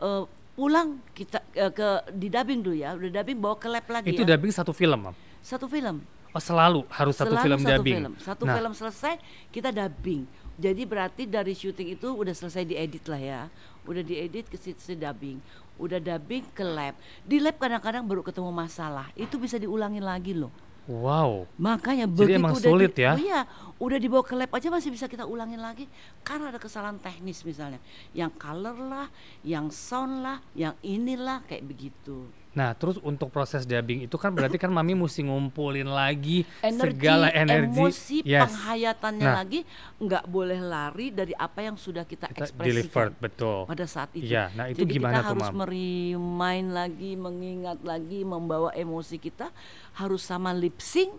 Eh, 0.00 0.22
pulang 0.54 0.88
kita 1.12 1.44
eh, 1.52 1.68
ke 1.68 1.88
di 2.12 2.28
dubbing 2.28 2.60
dulu 2.62 2.76
ya, 2.76 2.94
udah 2.94 3.10
dubbing 3.12 3.36
bawa 3.36 3.56
ke 3.56 3.68
lab 3.68 3.84
lagi 3.84 4.08
Itu 4.08 4.24
ya. 4.24 4.32
dubbing 4.32 4.52
satu 4.54 4.72
film, 4.72 5.04
Mam. 5.04 5.14
Satu 5.40 5.66
film. 5.66 6.00
Oh, 6.30 6.38
selalu 6.38 6.86
harus 6.88 7.18
satu 7.18 7.34
Selalu 7.34 7.44
film 7.44 7.60
satu 7.60 7.70
dubbing. 7.74 7.96
film. 7.98 8.12
Satu 8.18 8.42
Nah, 8.46 8.54
film 8.54 8.72
selesai 8.72 9.14
kita 9.50 9.70
dubbing. 9.70 10.22
Jadi 10.54 10.82
berarti 10.84 11.22
dari 11.24 11.56
syuting 11.56 11.96
itu 11.96 12.06
udah 12.06 12.30
selesai 12.30 12.62
diedit 12.62 13.02
lah 13.08 13.18
ya. 13.18 13.40
Udah 13.82 14.04
diedit 14.04 14.46
ke 14.46 14.54
situ 14.54 14.94
dubbing. 14.94 15.40
Udah 15.74 15.98
dubbing 15.98 16.44
ke 16.52 16.62
lab. 16.62 16.94
Di 17.24 17.40
lab 17.40 17.56
kadang-kadang 17.56 18.04
baru 18.04 18.20
ketemu 18.20 18.52
masalah. 18.52 19.08
Itu 19.14 19.40
bisa 19.40 19.56
diulangin 19.56 20.04
lagi 20.04 20.36
loh. 20.36 20.52
Wow. 20.86 21.46
Makanya 21.56 22.04
Jadi 22.04 22.14
begitu 22.14 22.38
emang 22.38 22.52
udah 22.52 22.66
sulit 22.66 22.92
di- 22.92 23.04
ya? 23.06 23.12
Oh 23.14 23.20
iya, 23.20 23.40
udah 23.78 23.98
dibawa 23.98 24.22
ke 24.22 24.34
lab 24.34 24.50
aja 24.50 24.68
masih 24.68 24.90
bisa 24.90 25.06
kita 25.06 25.22
ulangin 25.22 25.58
lagi 25.58 25.86
karena 26.20 26.50
ada 26.50 26.58
kesalahan 26.58 26.98
teknis 26.98 27.42
misalnya. 27.42 27.78
Yang 28.10 28.32
color 28.36 28.76
lah, 28.76 29.06
yang 29.40 29.70
sound 29.70 30.20
lah, 30.20 30.42
yang 30.52 30.74
inilah 30.82 31.46
kayak 31.46 31.62
begitu. 31.62 32.26
Nah, 32.50 32.74
terus 32.74 32.98
untuk 32.98 33.30
proses 33.30 33.62
dubbing 33.62 34.10
itu 34.10 34.16
kan 34.18 34.34
berarti 34.34 34.58
kan 34.58 34.74
Mami 34.74 34.98
mesti 34.98 35.22
ngumpulin 35.22 35.86
lagi 35.86 36.42
Energi, 36.58 36.82
segala 36.82 37.30
energi. 37.30 37.78
emosi, 37.78 38.16
Yes. 38.26 38.42
penghayatannya 38.42 39.22
Nah. 39.22 39.36
lagi 39.38 39.60
nggak 40.02 40.24
boleh 40.26 40.58
lari 40.58 41.14
dari 41.14 41.30
apa 41.32 41.62
yang 41.62 41.78
sudah 41.78 42.02
kita, 42.02 42.26
Kita 42.26 42.50
ekspresikan 42.50 42.66
delivered, 42.66 43.12
betul. 43.22 43.70
pada 43.70 43.86
saat 43.86 44.10
itu. 44.18 44.26
Iya, 44.26 44.50
nah 44.58 44.66
itu 44.66 44.82
Jadi 44.82 44.98
gimana 44.98 45.22
kita 45.22 45.22
tuh, 45.22 45.30
harus 45.38 45.48
Mam? 45.48 45.58
merimain 45.62 46.66
lagi, 46.74 47.12
mengingat 47.14 47.78
lagi, 47.86 48.20
membawa 48.26 48.74
emosi 48.74 49.16
kita 49.16 49.54
harus 49.94 50.26
sama 50.26 50.50
lip 50.50 50.82
sync, 50.82 51.14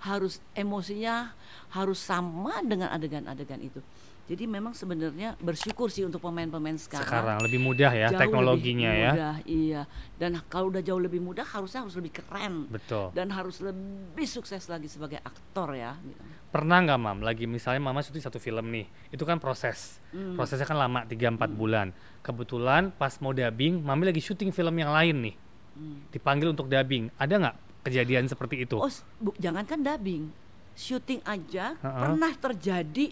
harus 0.00 0.40
emosinya 0.56 1.36
harus 1.70 2.00
sama 2.00 2.64
dengan 2.64 2.88
adegan-adegan 2.88 3.60
itu. 3.60 3.84
Jadi 4.30 4.46
memang 4.46 4.70
sebenarnya 4.70 5.34
bersyukur 5.42 5.90
sih 5.90 6.06
untuk 6.06 6.22
pemain-pemain 6.22 6.78
sekarang. 6.78 7.02
Sekarang 7.02 7.38
lebih 7.42 7.58
mudah 7.58 7.90
ya 7.90 8.14
Jauh 8.14 8.20
teknologinya 8.22 8.86
lebih 8.86 9.02
ya. 9.02 9.10
mudah, 9.10 9.34
Iya. 9.42 9.82
Dan 10.14 10.30
kalau 10.46 10.70
udah 10.70 10.78
jauh 10.78 11.02
lebih 11.02 11.18
mudah 11.18 11.42
harusnya 11.42 11.82
harus 11.82 11.98
lebih 11.98 12.14
keren 12.14 12.70
Betul. 12.70 13.10
dan 13.10 13.34
harus 13.34 13.58
lebih 13.58 14.26
sukses 14.30 14.70
lagi 14.70 14.86
sebagai 14.86 15.18
aktor 15.18 15.74
ya. 15.74 15.98
gitu. 15.98 16.22
Pernah 16.54 16.78
nggak 16.78 16.98
Mam, 16.98 17.18
lagi 17.22 17.50
misalnya 17.50 17.82
Mama 17.82 18.06
syuting 18.06 18.22
satu 18.22 18.38
film 18.38 18.70
nih, 18.70 18.86
itu 19.10 19.22
kan 19.26 19.42
proses. 19.42 19.98
Hmm. 20.14 20.38
Prosesnya 20.38 20.62
kan 20.62 20.78
lama, 20.78 21.02
3-4 21.02 21.50
bulan. 21.50 21.90
Kebetulan 22.22 22.90
pas 22.90 23.18
mau 23.18 23.34
dubbing, 23.34 23.82
Mami 23.82 24.14
lagi 24.14 24.22
syuting 24.22 24.54
film 24.54 24.74
yang 24.74 24.94
lain 24.94 25.26
nih. 25.26 25.34
Hmm. 25.74 25.98
Dipanggil 26.06 26.50
untuk 26.50 26.70
dubbing. 26.70 27.10
Ada 27.18 27.34
nggak 27.34 27.56
kejadian 27.82 28.30
seperti 28.30 28.62
itu? 28.62 28.78
Oh, 28.78 28.90
bu, 29.18 29.34
jangankan 29.38 29.82
dubbing, 29.82 30.30
syuting 30.74 31.18
aja 31.24 31.74
Ha-ha. 31.76 31.98
pernah 31.98 32.30
terjadi. 32.32 33.10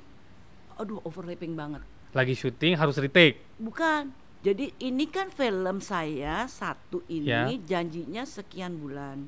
Aduh, 0.78 1.02
overlapping 1.02 1.58
banget. 1.58 1.82
Lagi 2.14 2.32
syuting 2.32 2.78
harus 2.78 2.96
retake. 2.96 3.42
Bukan. 3.58 4.14
Jadi 4.38 4.70
ini 4.78 5.10
kan 5.10 5.28
film 5.28 5.82
saya 5.82 6.46
satu 6.46 7.02
ini 7.10 7.26
Ya. 7.26 7.82
janjinya 7.82 8.22
sekian 8.22 8.78
bulan. 8.78 9.26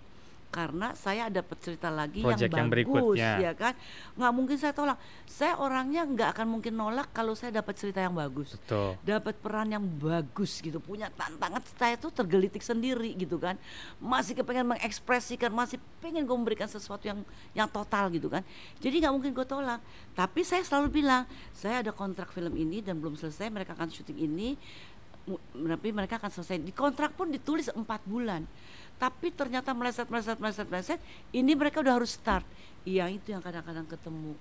Karena 0.50 0.98
saya 0.98 1.30
dapat 1.30 1.62
cerita 1.62 1.88
lagi 1.94 2.26
Project 2.26 2.50
yang 2.50 2.66
yang 2.66 2.68
bagus 2.68 2.74
berikutnya. 2.74 3.32
ya 3.38 3.52
kan? 3.54 3.72
Nggak 4.18 4.32
mungkin 4.34 4.56
saya 4.58 4.74
tolak. 4.74 4.98
Saya 5.30 5.54
orangnya 5.62 6.02
nggak 6.02 6.28
akan 6.34 6.46
mungkin 6.50 6.74
nolak 6.74 7.14
kalau 7.14 7.38
saya 7.38 7.54
dapat 7.62 7.78
cerita 7.78 8.02
yang 8.02 8.18
bagus. 8.18 8.58
Betul. 8.58 8.98
dapat 9.06 9.34
peran 9.38 9.70
yang 9.70 9.86
bagus 9.86 10.58
gitu 10.58 10.82
punya 10.82 11.06
tantangan. 11.14 11.62
Saya 11.78 11.94
tuh 11.94 12.10
tergelitik 12.10 12.66
sendiri 12.66 13.14
gitu 13.14 13.38
kan. 13.38 13.54
Masih 14.02 14.34
kepengen 14.34 14.74
mengekspresikan 14.74 15.54
masih 15.54 15.78
pengen 16.02 16.26
gue 16.26 16.34
memberikan 16.36 16.66
sesuatu 16.66 17.06
yang 17.06 17.22
yang 17.54 17.70
total 17.70 18.10
gitu 18.10 18.26
kan. 18.26 18.42
Jadi 18.82 19.06
nggak 19.06 19.14
mungkin 19.14 19.30
gue 19.30 19.46
tolak. 19.46 19.78
Tapi 20.18 20.42
saya 20.42 20.66
selalu 20.66 20.90
bilang 20.90 21.30
saya 21.54 21.86
ada 21.86 21.94
kontrak 21.94 22.34
film 22.34 22.58
ini 22.58 22.82
dan 22.82 22.98
belum 22.98 23.14
selesai 23.14 23.46
mereka 23.54 23.78
akan 23.78 23.86
syuting 23.86 24.18
ini. 24.18 24.58
Tapi 25.54 25.94
mereka 25.94 26.18
akan 26.18 26.42
selesai. 26.42 26.58
Di 26.58 26.74
kontrak 26.74 27.14
pun 27.14 27.30
ditulis 27.30 27.70
empat 27.70 28.02
bulan 28.02 28.42
tapi 29.00 29.32
ternyata 29.32 29.72
meleset 29.72 30.04
meleset 30.12 30.36
meleset 30.36 30.68
meleset 30.68 31.00
ini 31.32 31.56
mereka 31.56 31.80
udah 31.80 31.96
harus 31.96 32.12
start. 32.12 32.44
Iya 32.84 33.08
itu 33.08 33.32
yang 33.32 33.40
kadang-kadang 33.40 33.88
ketemu. 33.88 34.36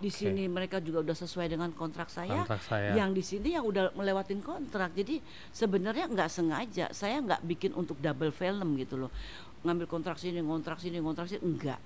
Di 0.00 0.08
Oke. 0.08 0.16
sini 0.20 0.44
mereka 0.48 0.80
juga 0.84 1.00
udah 1.00 1.16
sesuai 1.16 1.48
dengan 1.48 1.72
kontrak 1.72 2.12
saya. 2.12 2.44
Kontrak 2.44 2.60
saya. 2.60 2.92
yang 2.92 3.16
di 3.16 3.24
sini 3.24 3.56
yang 3.56 3.64
udah 3.64 3.96
melewatin 3.96 4.44
kontrak. 4.44 4.92
Jadi 4.92 5.24
sebenarnya 5.56 6.12
nggak 6.12 6.28
sengaja. 6.28 6.92
Saya 6.92 7.24
nggak 7.24 7.40
bikin 7.48 7.72
untuk 7.72 7.96
double 8.04 8.32
film 8.36 8.76
gitu 8.76 9.00
loh. 9.00 9.12
Ngambil 9.64 9.88
kontrak 9.88 10.20
sini 10.20 10.44
kontrak 10.44 10.76
sini 10.76 11.00
kontrak 11.00 11.28
sini. 11.32 11.40
Enggak 11.40 11.80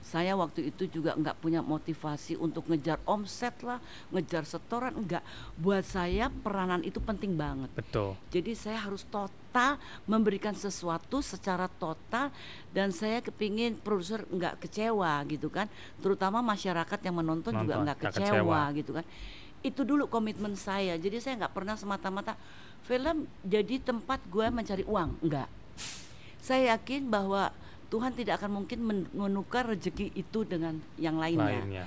saya 0.00 0.34
waktu 0.34 0.72
itu 0.72 0.88
juga 0.88 1.14
nggak 1.14 1.38
punya 1.38 1.60
motivasi 1.60 2.36
untuk 2.40 2.66
ngejar 2.68 2.98
omset 3.04 3.54
lah 3.62 3.78
ngejar 4.10 4.44
setoran 4.48 4.96
enggak. 4.96 5.24
Buat 5.56 5.86
saya 5.86 6.28
peranan 6.28 6.82
itu 6.82 6.98
penting 6.98 7.36
banget. 7.36 7.70
Betul. 7.76 8.16
jadi 8.32 8.52
saya 8.56 8.78
harus 8.80 9.06
total 9.06 9.76
memberikan 10.04 10.52
sesuatu 10.56 11.22
secara 11.22 11.66
total 11.66 12.30
dan 12.70 12.94
saya 12.94 13.20
kepingin 13.20 13.78
produser 13.78 14.24
nggak 14.28 14.66
kecewa 14.66 15.20
gitu 15.28 15.52
kan. 15.52 15.68
Terutama 16.00 16.40
masyarakat 16.40 16.98
yang 17.04 17.16
menonton 17.16 17.52
juga 17.54 17.78
Nonton, 17.78 17.84
nggak 17.86 17.96
nggak 17.98 18.12
kecewa, 18.16 18.34
kecewa. 18.34 18.60
gitu 18.76 18.90
kan. 18.96 19.04
Itu 19.60 19.84
dulu 19.84 20.08
komitmen 20.08 20.56
saya. 20.56 20.96
Jadi 20.96 21.20
saya 21.20 21.44
nggak 21.44 21.52
pernah 21.52 21.76
semata-mata 21.76 22.34
film 22.88 23.28
jadi 23.44 23.76
tempat 23.80 24.24
gue 24.26 24.46
mencari 24.48 24.84
uang. 24.88 25.20
Enggak 25.20 25.60
saya 26.40 26.74
yakin 26.76 27.06
bahwa 27.06 27.52
Tuhan 27.90 28.10
tidak 28.12 28.38
akan 28.38 28.50
mungkin 28.54 28.78
men- 28.80 29.10
menukar 29.10 29.66
rezeki 29.66 30.14
itu 30.14 30.42
dengan 30.42 30.78
yang 30.96 31.18
lainnya 31.18 31.58
Lainnya. 31.58 31.84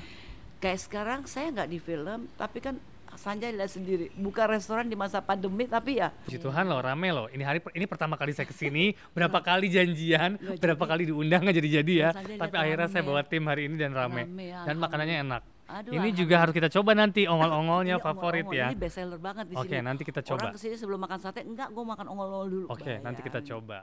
kayak 0.57 0.79
sekarang 0.81 1.19
saya 1.24 1.50
nggak 1.50 1.69
di 1.69 1.79
film 1.79 2.27
tapi 2.36 2.60
kan 2.60 2.75
Sanjay 3.13 3.53
lihat 3.53 3.69
sendiri 3.69 4.10
buka 4.15 4.43
restoran 4.43 4.83
di 4.83 4.98
masa 4.98 5.22
pandemi 5.22 5.63
tapi 5.65 6.01
ya 6.01 6.10
Puji 6.25 6.41
Tuhan 6.41 6.65
loh, 6.65 6.81
rame 6.81 7.13
loh. 7.13 7.29
Ini 7.29 7.45
hari 7.45 7.62
ini 7.72 7.86
pertama 7.86 8.17
kali 8.17 8.33
saya 8.33 8.43
ke 8.43 8.57
sini, 8.57 8.89
berapa 9.15 9.38
kali 9.38 9.69
janjian, 9.69 10.33
Nggak 10.33 10.57
berapa 10.57 10.81
jadi. 10.81 10.89
kali 10.89 11.03
diundang 11.05 11.45
nggak 11.45 11.55
jadi-jadi 11.55 11.93
ya. 11.93 12.10
Mas 12.10 12.17
Anja 12.17 12.41
Tapi 12.41 12.55
akhirnya 12.57 12.88
saya 12.89 13.00
rame. 13.00 13.10
bawa 13.13 13.22
tim 13.22 13.43
hari 13.45 13.62
ini 13.63 13.75
dan 13.77 13.93
rame. 13.93 14.25
Rame, 14.25 14.43
ya, 14.50 14.65
dan 14.65 14.75
makanannya 14.75 15.15
enak. 15.22 15.41
Aduh, 15.63 15.93
ini 15.93 16.10
juga 16.12 16.36
harus 16.41 16.51
kita 16.51 16.74
coba 16.74 16.98
nanti 16.98 17.22
ongol-ongolnya 17.24 17.95
Ini 17.95 18.03
favorit 18.03 18.43
ongol-ongol, 18.43 18.65
ya. 18.65 18.74
Ini 18.74 18.81
best 18.81 18.95
seller 18.98 19.19
banget 19.22 19.45
di 19.45 19.55
Oke, 19.55 19.69
sini. 19.69 19.86
nanti 19.86 20.01
kita 20.01 20.22
coba. 20.25 20.38
Orang 20.41 20.51
ke 20.51 20.60
sini 20.60 20.75
sebelum 20.75 21.00
makan 21.00 21.19
sate, 21.22 21.39
enggak, 21.39 21.69
gue 21.69 21.83
makan 21.86 22.05
ongol-ongol 22.10 22.48
dulu. 22.50 22.65
Oke, 22.67 22.93
nanti 22.98 23.22
kita 23.22 23.39
Bayang. 23.39 23.50
coba. 23.62 23.77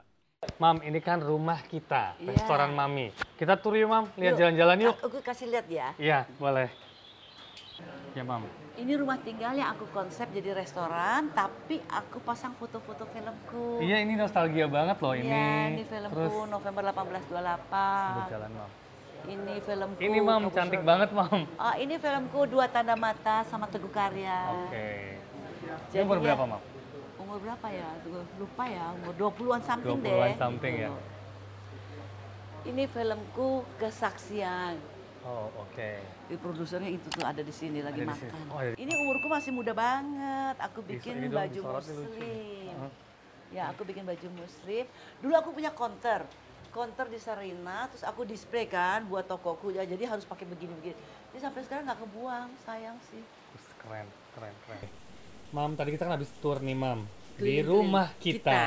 Mam, 0.57 0.81
ini 0.81 0.97
kan 0.97 1.21
rumah 1.21 1.61
kita, 1.61 2.17
Iya. 2.17 2.33
restoran 2.33 2.73
Mami. 2.73 3.13
Kita 3.37 3.61
tur 3.61 3.77
yuk, 3.77 3.85
Mam. 3.85 4.09
Lihat 4.17 4.33
jalan-jalan 4.33 4.77
yuk. 4.81 4.97
Aku 4.97 5.21
kasih 5.21 5.45
lihat 5.45 5.69
ya. 5.69 5.93
Iya, 6.01 6.25
boleh. 6.41 6.65
Ya, 8.17 8.25
Mam. 8.25 8.49
Ini 8.73 8.97
rumah 8.97 9.21
tinggal 9.21 9.53
yang 9.53 9.69
aku 9.69 9.85
konsep 9.93 10.33
jadi 10.33 10.57
restoran, 10.57 11.29
tapi 11.29 11.77
aku 11.85 12.17
pasang 12.25 12.57
foto-foto 12.57 13.05
filmku. 13.05 13.85
Iya, 13.85 14.01
ini 14.01 14.17
nostalgia 14.17 14.65
banget 14.65 14.97
loh 14.97 15.13
ini. 15.13 15.29
Iya, 15.29 15.77
ini 15.77 15.83
filmku 15.85 16.17
Terus 16.17 16.33
November 16.49 16.83
sebut 16.83 17.05
1828. 17.05 18.25
jalan, 18.25 18.49
Mam. 18.49 18.71
Ini 19.21 19.53
filmku. 19.61 19.99
Ini, 20.01 20.17
Mam, 20.25 20.43
cantik 20.49 20.81
banget, 20.81 21.09
Mam. 21.13 21.45
Oh, 21.45 21.73
ini 21.77 22.01
filmku 22.01 22.39
Dua 22.49 22.65
Tanda 22.65 22.97
Mata 22.97 23.45
sama 23.45 23.69
Teguh 23.69 23.93
Karya. 23.93 24.65
Oke. 24.65 24.89
Ini 25.21 25.93
Jadi 25.93 26.01
umur 26.01 26.17
ya- 26.17 26.33
berapa, 26.33 26.45
Mam? 26.49 26.70
Umur 27.31 27.47
berapa 27.47 27.67
ya? 27.71 27.87
Lupa 28.35 28.67
ya, 28.67 28.91
umur 28.91 29.15
20-an 29.15 29.63
something 29.63 30.03
20-an 30.03 30.03
deh. 30.03 30.35
something 30.35 30.73
ya. 30.75 30.91
Gitu. 30.91 30.99
Ini 32.75 32.83
filmku 32.91 33.63
Kesaksian. 33.79 34.75
Oh, 35.23 35.47
oke. 35.55 35.91
Di 36.27 36.35
produsernya 36.35 36.91
itu 36.91 37.07
tuh 37.07 37.23
ada 37.23 37.39
di 37.39 37.55
sini 37.55 37.79
lagi 37.79 38.03
Ada 38.03 38.11
makan. 38.11 38.19
sini. 38.19 38.51
Oh, 38.51 38.57
ada 38.59 38.69
di- 38.75 38.83
Ini 38.83 38.91
umurku 38.91 39.31
masih 39.31 39.55
muda 39.55 39.71
banget. 39.71 40.59
Aku 40.59 40.83
Bisa, 40.83 40.91
bikin 40.99 41.23
ini 41.23 41.27
dong, 41.31 41.39
baju 41.39 41.59
muslim. 41.71 42.11
Heeh. 42.19 42.91
Ya, 43.55 43.63
aku 43.71 43.87
bikin 43.87 44.03
baju 44.03 44.27
muslim. 44.35 44.83
Dulu 45.23 45.31
aku 45.31 45.49
punya 45.55 45.71
counter. 45.71 46.27
Counter 46.67 47.07
di 47.07 47.15
Sarina, 47.15 47.87
terus 47.87 48.03
aku 48.03 48.27
display 48.27 48.67
kan 48.67 49.07
buat 49.07 49.23
tokoku 49.23 49.71
ya. 49.71 49.87
Jadi 49.87 50.03
harus 50.03 50.27
pakai 50.27 50.43
begini-begini. 50.51 50.99
Jadi 51.31 51.39
sampai 51.39 51.63
sekarang 51.63 51.87
nggak 51.87 51.99
kebuang, 52.03 52.47
sayang 52.59 52.99
sih. 53.07 53.23
Keren, 53.79 54.07
keren, 54.35 54.51
keren. 54.67 54.91
Mam, 55.51 55.79
tadi 55.79 55.95
kita 55.95 56.11
kan 56.11 56.15
habis 56.15 56.27
tour 56.43 56.59
nih, 56.59 56.75
Mam. 56.75 57.20
Di 57.37 57.61
rumah 57.61 58.11
kita. 58.17 58.51
kita. 58.51 58.65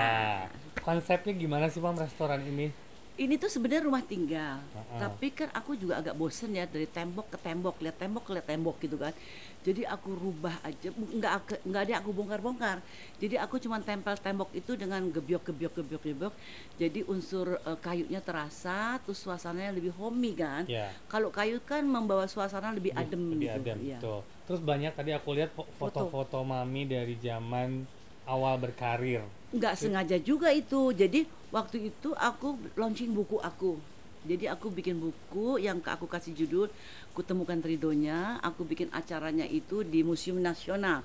Konsepnya 0.80 1.32
gimana 1.32 1.66
sih, 1.72 1.80
Mam, 1.80 1.96
restoran 1.96 2.40
ini? 2.44 2.68
Ini 3.14 3.38
tuh 3.38 3.46
sebenarnya 3.46 3.86
rumah 3.86 4.02
tinggal, 4.02 4.58
Heeh. 4.74 4.98
tapi 4.98 5.30
kan 5.30 5.46
aku 5.54 5.78
juga 5.78 6.02
agak 6.02 6.18
bosen 6.18 6.50
ya 6.50 6.66
dari 6.66 6.82
tembok 6.82 7.30
ke 7.30 7.38
tembok, 7.38 7.78
lihat 7.78 7.94
tembok 7.94 8.26
ke 8.26 8.30
lihat 8.34 8.46
tembok 8.50 8.74
gitu 8.82 8.98
kan. 8.98 9.14
Jadi 9.62 9.86
aku 9.86 10.18
rubah 10.18 10.58
aja, 10.66 10.90
nggak 10.90 11.32
ak- 11.38 11.62
nggak 11.62 11.82
ada 11.86 11.94
aku 12.02 12.10
bongkar-bongkar. 12.10 12.82
Jadi 13.22 13.38
aku 13.38 13.62
cuma 13.62 13.78
tempel 13.78 14.18
tembok 14.18 14.50
itu 14.50 14.74
dengan 14.74 14.98
gebyok 15.14 15.46
gebyok 15.46 15.72
gebyok 15.78 16.02
gebyok. 16.10 16.34
Jadi 16.74 17.06
unsur 17.06 17.54
eh, 17.54 17.78
kayunya 17.78 18.18
terasa, 18.18 18.98
terus 19.06 19.22
suasananya 19.22 19.70
lebih 19.78 19.94
homey 19.94 20.34
kan. 20.34 20.66
Ya. 20.66 20.90
Kalau 21.06 21.30
kayu 21.30 21.62
kan 21.62 21.86
membawa 21.86 22.26
suasana 22.26 22.74
lebih 22.74 22.98
adem 22.98 23.30
Lebih 23.30 23.46
gitu. 23.46 23.58
adem, 23.62 23.78
betul. 23.94 24.18
Terus 24.50 24.58
banyak 24.58 24.90
tadi 24.90 25.14
aku 25.14 25.38
lihat 25.38 25.54
fo- 25.54 25.70
foto-foto 25.78 26.42
Mami 26.42 26.82
dari 26.90 27.14
zaman 27.22 27.86
awal 28.26 28.58
berkarir. 28.58 29.22
nggak 29.54 29.74
sengaja 29.78 30.18
juga 30.18 30.50
itu. 30.50 30.90
Jadi 30.90 31.30
waktu 31.54 31.94
itu 31.94 32.10
aku 32.18 32.58
launching 32.74 33.14
buku 33.14 33.38
aku 33.38 33.78
jadi 34.24 34.56
aku 34.56 34.72
bikin 34.72 34.96
buku 34.96 35.60
yang 35.60 35.84
ke- 35.84 35.92
aku 35.92 36.08
kasih 36.08 36.32
judul 36.32 36.72
kutemukan 37.12 37.60
Tridonya 37.60 38.40
aku 38.40 38.64
bikin 38.64 38.88
acaranya 38.90 39.44
itu 39.44 39.84
di 39.84 40.00
Museum 40.00 40.40
Nasional. 40.40 41.04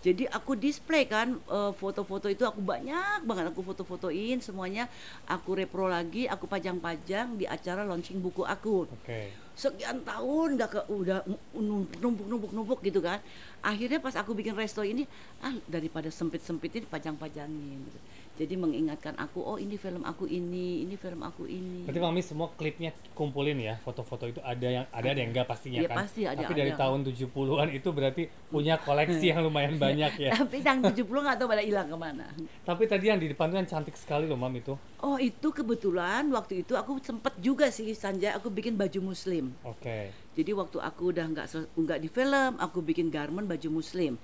Jadi 0.00 0.24
aku 0.32 0.56
display 0.56 1.04
kan 1.04 1.36
eh, 1.36 1.72
foto-foto 1.76 2.24
itu 2.32 2.48
aku 2.48 2.64
banyak 2.64 3.20
banget 3.28 3.52
aku 3.52 3.60
foto-fotoin 3.60 4.40
semuanya. 4.40 4.88
Aku 5.28 5.52
repro 5.52 5.92
lagi 5.92 6.24
aku 6.24 6.48
pajang-pajang 6.48 7.36
di 7.36 7.44
acara 7.44 7.84
launching 7.84 8.22
buku 8.22 8.46
aku. 8.46 8.88
Oke. 8.88 9.28
sekian 9.60 10.00
tahun 10.08 10.56
nggak 10.56 10.70
ke 10.72 10.80
udah 10.88 11.20
numpuk 11.52 12.24
numpuk 12.32 12.52
numpuk 12.56 12.80
gitu 12.80 13.04
kan. 13.04 13.20
Akhirnya 13.60 14.00
pas 14.00 14.16
aku 14.16 14.32
bikin 14.32 14.56
resto 14.56 14.80
ini 14.80 15.04
ah 15.44 15.52
daripada 15.68 16.08
sempit 16.08 16.40
sempitin 16.40 16.88
pajang 16.88 17.20
pajangin 17.20 17.84
gitu. 17.84 17.98
Jadi 18.40 18.56
mengingatkan 18.56 19.12
aku 19.20 19.44
oh 19.44 19.60
ini 19.60 19.76
film 19.76 20.00
aku 20.00 20.24
ini 20.24 20.80
ini 20.80 20.96
film 20.96 21.20
aku 21.20 21.44
ini 21.44 21.84
Berarti 21.84 22.00
Mami 22.00 22.24
semua 22.24 22.48
klipnya 22.50 22.88
kumpulin 23.12 23.60
ya, 23.60 23.76
foto-foto 23.78 24.24
itu 24.24 24.40
ada 24.40 24.64
yang 24.64 24.84
ada 24.88 25.06
ada 25.06 25.20
yang 25.20 25.28
enggak 25.28 25.44
pastinya 25.44 25.76
Iya, 25.76 25.92
kan. 25.92 25.96
pasti 26.00 26.24
ada- 26.24 26.40
Tapi 26.40 26.54
dari 26.56 26.72
ada. 26.72 26.80
tahun 26.80 27.04
70-an 27.04 27.68
itu 27.68 27.88
berarti 27.92 28.22
punya 28.48 28.80
koleksi 28.80 29.28
yang 29.28 29.44
lumayan 29.44 29.76
banyak 29.84 30.12
ya. 30.16 30.30
tapi 30.32 30.64
yang 30.64 30.80
70 30.80 31.04
nggak 31.04 31.36
tahu 31.36 31.48
pada 31.50 31.60
hilang 31.60 31.84
ke 31.84 31.96
mana 31.96 32.26
Tapi 32.64 32.82
tadi 32.88 33.04
yang 33.06 33.20
di 33.20 33.28
depan 33.28 33.52
tuh 33.52 33.60
kan 33.60 33.68
cantik 33.68 33.92
sekali 33.94 34.24
loh, 34.24 34.34
Mam 34.34 34.56
itu. 34.56 34.72
oh 34.98 35.20
itu 35.20 35.48
kebetulan 35.50 36.24
waktu 36.30 36.64
itu 36.64 36.72
aku 36.72 36.96
sempet 36.98 37.36
juga 37.38 37.68
sih 37.68 37.92
Sanjay 37.92 38.32
aku 38.32 38.48
bikin 38.48 38.72
baju 38.74 39.12
muslim 39.12 39.52
Oke. 39.62 40.16
Jadi 40.30 40.50
waktu 40.50 40.80
aku 40.80 41.12
udah 41.12 41.26
nggak 41.26 41.46
nggak 41.76 41.98
di 42.00 42.08
film, 42.08 42.56
aku 42.56 42.80
bikin 42.80 43.10
garment 43.10 43.44
baju 43.44 43.68
muslim. 43.74 44.16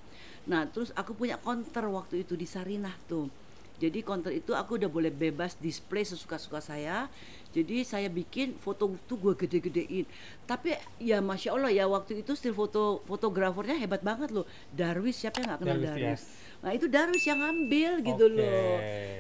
Nah 0.47 0.65
terus 0.65 0.89
aku 0.95 1.13
punya 1.13 1.37
counter 1.37 1.85
waktu 1.85 2.23
itu 2.23 2.33
di 2.33 2.47
Sarinah 2.47 2.95
tuh. 3.05 3.29
Jadi 3.77 4.01
counter 4.01 4.33
itu 4.33 4.57
aku 4.57 4.81
udah 4.81 4.89
boleh 4.89 5.13
bebas 5.13 5.57
display 5.61 6.05
sesuka-suka 6.05 6.65
saya. 6.65 7.09
Jadi 7.57 7.89
saya 7.89 8.13
bikin 8.13 8.57
foto 8.61 8.93
tuh 9.09 9.17
gue 9.17 9.35
gede-gedein. 9.47 10.05
Tapi 10.45 10.77
ya 11.01 11.25
masya 11.25 11.57
Allah 11.57 11.73
ya 11.73 11.85
waktu 11.89 12.21
itu 12.21 12.37
still 12.37 12.53
foto 12.53 13.01
fotografernya 13.09 13.77
hebat 13.81 14.05
banget 14.05 14.29
loh. 14.33 14.45
Darwis 14.73 15.17
siapa 15.17 15.41
yang 15.41 15.57
nggak 15.57 15.61
kenal 15.65 15.77
Darwis, 15.81 15.89
Darwis? 15.89 16.05
yes. 16.05 16.23
Nah 16.61 16.71
itu 16.77 16.87
Darwis 16.89 17.25
yang 17.25 17.41
ngambil 17.41 17.91
gitu 18.05 18.25
Oke. 18.29 18.37
loh. 18.37 18.77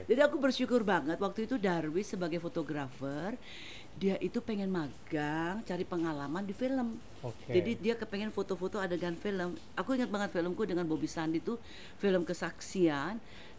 Jadi 0.08 0.20
aku 0.20 0.36
bersyukur 0.36 0.80
banget 0.84 1.16
waktu 1.16 1.48
itu 1.48 1.56
Darwis 1.56 2.12
sebagai 2.12 2.40
fotografer 2.40 3.40
dia 3.96 4.20
itu 4.20 4.44
pengen 4.44 4.68
magang 4.68 5.64
cari 5.64 5.84
pengalaman 5.88 6.44
di 6.44 6.52
film. 6.52 7.00
Oke. 7.24 7.48
Jadi 7.48 7.80
dia 7.80 7.96
kepengen 7.96 8.28
foto-foto 8.28 8.76
adegan 8.76 9.16
film. 9.16 9.56
Aku 9.72 9.96
ingat 9.96 10.12
banget 10.12 10.36
filmku 10.36 10.68
dengan 10.68 10.84
Bobby 10.84 11.08
Sandi 11.08 11.40
itu 11.40 11.56
film 11.96 12.28
kesaksian. 12.28 13.16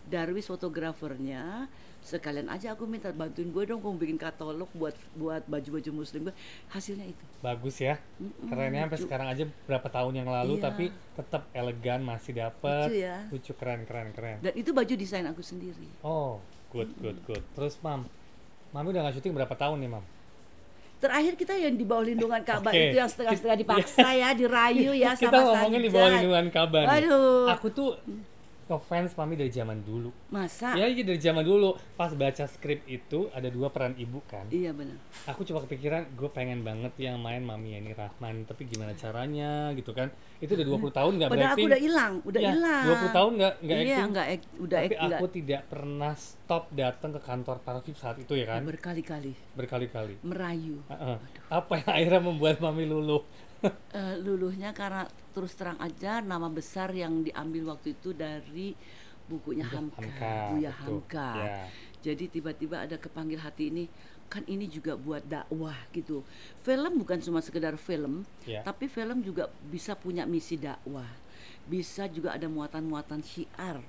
Darwis 0.07 0.47
fotografernya 0.47 1.67
sekalian 1.99 2.47
aja 2.47 2.71
aku 2.71 2.87
minta 2.87 3.11
bantuin 3.11 3.47
gue 3.47 3.63
dong 3.63 3.77
kamu 3.77 3.99
bikin 3.99 4.15
katalog 4.15 4.71
buat 4.71 4.95
buat 5.13 5.43
baju-baju 5.43 5.89
muslim 5.97 6.25
gue 6.25 6.35
hasilnya 6.69 7.03
itu 7.05 7.23
Bagus 7.37 7.75
ya. 7.77 7.99
Mm-mm, 8.15 8.47
Kerennya 8.47 8.81
sampai 8.85 8.95
lucu. 8.95 9.05
sekarang 9.05 9.27
aja 9.27 9.43
berapa 9.65 9.87
tahun 9.87 10.13
yang 10.15 10.29
lalu 10.29 10.53
Iya. 10.55 10.63
tapi 10.63 10.85
tetap 11.13 11.41
elegan 11.51 11.99
masih 12.01 12.31
dapet. 12.33 12.87
Lucu 12.87 12.95
ya. 12.97 13.17
Lucu 13.27 13.51
keren 13.53 13.83
keren 13.83 14.09
keren. 14.11 14.37
dan 14.39 14.53
itu 14.53 14.71
baju 14.71 14.93
desain 14.93 15.25
aku 15.25 15.43
sendiri 15.43 15.87
Oh, 15.99 16.39
good 16.71 16.87
good 16.97 17.19
good. 17.25 17.43
Terus 17.51 17.75
Mam, 17.81 18.07
Mami 18.71 18.87
udah 18.89 19.01
nggak 19.03 19.15
syuting 19.15 19.35
berapa 19.35 19.51
tahun 19.53 19.79
nih, 19.79 19.91
Mam? 19.91 20.05
Terakhir 20.97 21.33
kita 21.35 21.53
yang 21.53 21.75
di 21.75 21.83
bawah 21.83 22.01
lindungan 22.03 22.41
Ka'bah 22.41 22.71
Oke. 22.71 22.89
itu 22.89 22.97
yang 22.97 23.05
setengah-setengah 23.05 23.57
dipaksa 23.59 24.07
ya, 24.09 24.33
dirayu 24.33 24.91
ya 24.91 25.13
Kita 25.19 25.29
sama 25.29 25.45
ngomongin 25.45 25.81
di 25.83 25.91
bawah 25.91 26.09
lindungan 26.09 26.45
kabar 26.49 26.83
nih. 26.83 26.91
Waduh. 27.05 27.45
Aku 27.53 27.67
tuh 27.69 27.89
ngefans 28.67 29.11
Mami 29.13 29.33
dari 29.33 29.47
zaman 29.47 29.79
dulu. 29.79 30.11
Masa? 30.27 30.75
Ya, 30.75 30.85
iya 30.85 31.01
dari 31.01 31.17
zaman 31.17 31.41
dulu. 31.41 31.73
Pas 31.93 32.11
baca 32.11 32.43
skrip 32.45 32.83
itu 32.85 33.31
ada 33.31 33.47
dua 33.47 33.67
peran 33.67 33.95
ibu 33.95 34.19
kan. 34.23 34.43
Iya 34.47 34.71
benar. 34.71 34.99
Aku 35.25 35.41
cuma 35.41 35.59
kepikiran 35.61 36.03
gue 36.11 36.29
pengen 36.29 36.61
banget 36.61 36.91
yang 36.97 37.15
main 37.17 37.39
Mami 37.39 37.73
Yani 37.73 37.91
Rahman, 37.91 38.43
tapi 38.43 38.63
gimana 38.63 38.91
caranya 38.93 39.71
gitu 39.71 39.91
kan. 39.91 40.11
Itu 40.37 40.53
udah 40.53 40.67
20 40.67 40.91
tahun 40.93 41.11
nggak 41.17 41.29
berarti. 41.31 41.51
aku 41.55 41.65
udah 41.65 41.81
hilang, 41.81 42.13
udah 42.21 42.39
Ya, 42.39 42.51
hilang. 42.51 42.83
20 42.85 43.09
tahun 43.09 43.31
nggak 43.33 43.53
nggak 43.57 43.77
Iya, 43.79 43.95
acting. 43.97 44.13
ek- 44.29 44.51
udah 44.57 44.79
tapi 44.79 44.95
aku 45.07 45.25
tidak 45.33 45.61
pernah 45.65 46.13
stop 46.13 46.63
datang 46.71 47.11
ke 47.11 47.21
kantor 47.21 47.57
Parvip 47.59 47.95
saat 47.95 48.17
itu 48.17 48.33
ya 48.33 48.45
kan. 48.45 48.61
berkali-kali 48.61 49.31
Berkali-kali. 49.53 50.19
merayu. 50.21 50.83
Heeh. 50.87 51.17
Apa 51.47 51.73
yang 51.77 51.89
akhirnya 51.89 52.21
membuat 52.21 52.59
Mami 52.59 52.83
luluh? 52.83 53.23
Eh, 53.63 54.15
luluhnya 54.21 54.69
karena 54.69 55.09
terus 55.33 55.57
terang 55.57 55.81
aja 55.81 56.21
nama 56.21 56.45
besar 56.45 56.93
yang 56.93 57.25
diambil 57.25 57.73
waktu 57.73 57.97
itu 57.97 58.13
dari 58.13 58.77
bukunya 59.25 59.65
Hamka, 59.65 59.97
Hamka, 59.99 60.31
Buya 60.53 60.71
betul. 60.71 60.81
Hamka. 61.01 61.29
Ya. 61.35 61.57
Jadi 62.05 62.23
tiba-tiba 62.29 62.85
ada 62.85 62.95
kepanggil 62.95 63.41
hati 63.41 63.73
ini, 63.73 63.89
kan 64.29 64.45
ini 64.45 64.69
juga 64.69 64.93
buat 64.93 65.25
dakwah 65.25 65.75
gitu. 65.89 66.21
Film 66.61 67.01
bukan 67.01 67.17
cuma 67.19 67.41
sekedar 67.41 67.75
film, 67.75 68.23
Ya. 68.45 68.61
tapi 68.61 68.85
film 68.85 69.25
juga 69.25 69.49
bisa 69.67 69.97
punya 69.97 70.23
misi 70.23 70.55
dakwah. 70.55 71.09
Bisa 71.65 72.05
juga 72.07 72.37
ada 72.37 72.45
muatan-muatan 72.47 73.19
syiar. 73.19 73.81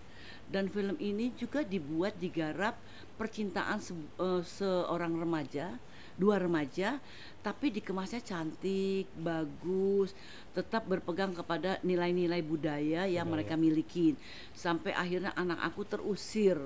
Dan 0.48 0.72
film 0.72 0.96
ini 0.96 1.30
juga 1.36 1.60
dibuat 1.60 2.16
digarap 2.16 2.80
percintaan 3.14 3.78
se- 3.78 3.92
eh, 4.16 4.42
seorang 4.42 5.12
remaja, 5.14 5.76
dua 6.18 6.42
remaja, 6.42 6.98
tapi 7.40 7.70
dikemasnya 7.70 8.18
cantik, 8.20 9.06
bagus, 9.14 10.10
tetap 10.50 10.84
berpegang 10.84 11.30
kepada 11.30 11.78
nilai-nilai 11.80 12.42
budaya 12.42 13.06
yang 13.06 13.30
mereka 13.30 13.54
miliki. 13.54 14.18
Sampai 14.50 14.90
akhirnya 14.92 15.30
anak 15.32 15.62
aku 15.62 15.86
terusir 15.86 16.58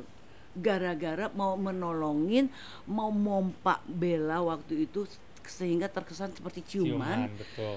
gara-gara 0.52 1.28
mau 1.32 1.52
menolongin, 1.54 2.49
mau 2.85 3.09
mompak 3.09 3.85
Bella 3.87 4.40
waktu 4.40 4.85
itu 4.85 5.04
sehingga 5.42 5.88
terkesan 5.88 6.32
seperti 6.32 6.61
ciuman 6.62 7.26
Ciuman, 7.26 7.35
betul. 7.35 7.76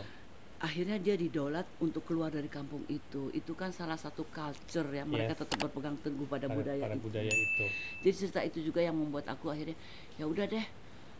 akhirnya 0.55 1.01
dia 1.01 1.17
didolat 1.17 1.65
untuk 1.81 2.05
keluar 2.05 2.29
dari 2.29 2.45
kampung 2.45 2.85
itu 2.85 3.33
itu 3.33 3.57
kan 3.57 3.73
salah 3.73 3.97
satu 3.97 4.21
culture 4.29 4.85
ya 4.87 5.01
mereka 5.01 5.33
Yes. 5.33 5.41
tetap 5.41 5.57
berpegang 5.65 5.97
teguh 5.97 6.29
pada, 6.29 6.45
Pada, 6.45 6.53
budaya 6.53 6.83
pada 6.85 6.93
itu 6.93 7.01
budaya 7.01 7.33
itu. 7.33 7.65
jadi 8.01 8.13
cerita 8.13 8.39
itu 8.45 8.59
juga 8.61 8.85
yang 8.85 8.93
membuat 8.93 9.25
aku 9.25 9.49
akhirnya 9.49 9.73
ya 10.13 10.29
udah 10.29 10.45
deh 10.45 10.65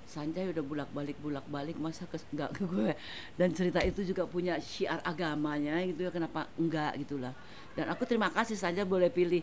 Sanjay 0.06 0.54
udah 0.54 0.62
bulak 0.62 0.90
balik 0.94 1.18
bulak 1.18 1.46
balik 1.50 1.76
masa 1.76 2.06
ke 2.06 2.22
enggak 2.30 2.54
ke 2.54 2.64
gue 2.64 2.94
dan 3.36 3.50
cerita 3.52 3.82
itu 3.82 4.06
juga 4.06 4.24
punya 4.24 4.56
syiar 4.58 5.02
agamanya 5.02 5.82
gitu 5.84 6.06
ya 6.06 6.12
kenapa 6.14 6.46
enggak 6.56 6.94
gitulah 7.02 7.34
dan 7.74 7.90
aku 7.90 8.06
terima 8.06 8.30
kasih 8.30 8.56
saja 8.56 8.86
boleh 8.86 9.10
pilih 9.10 9.42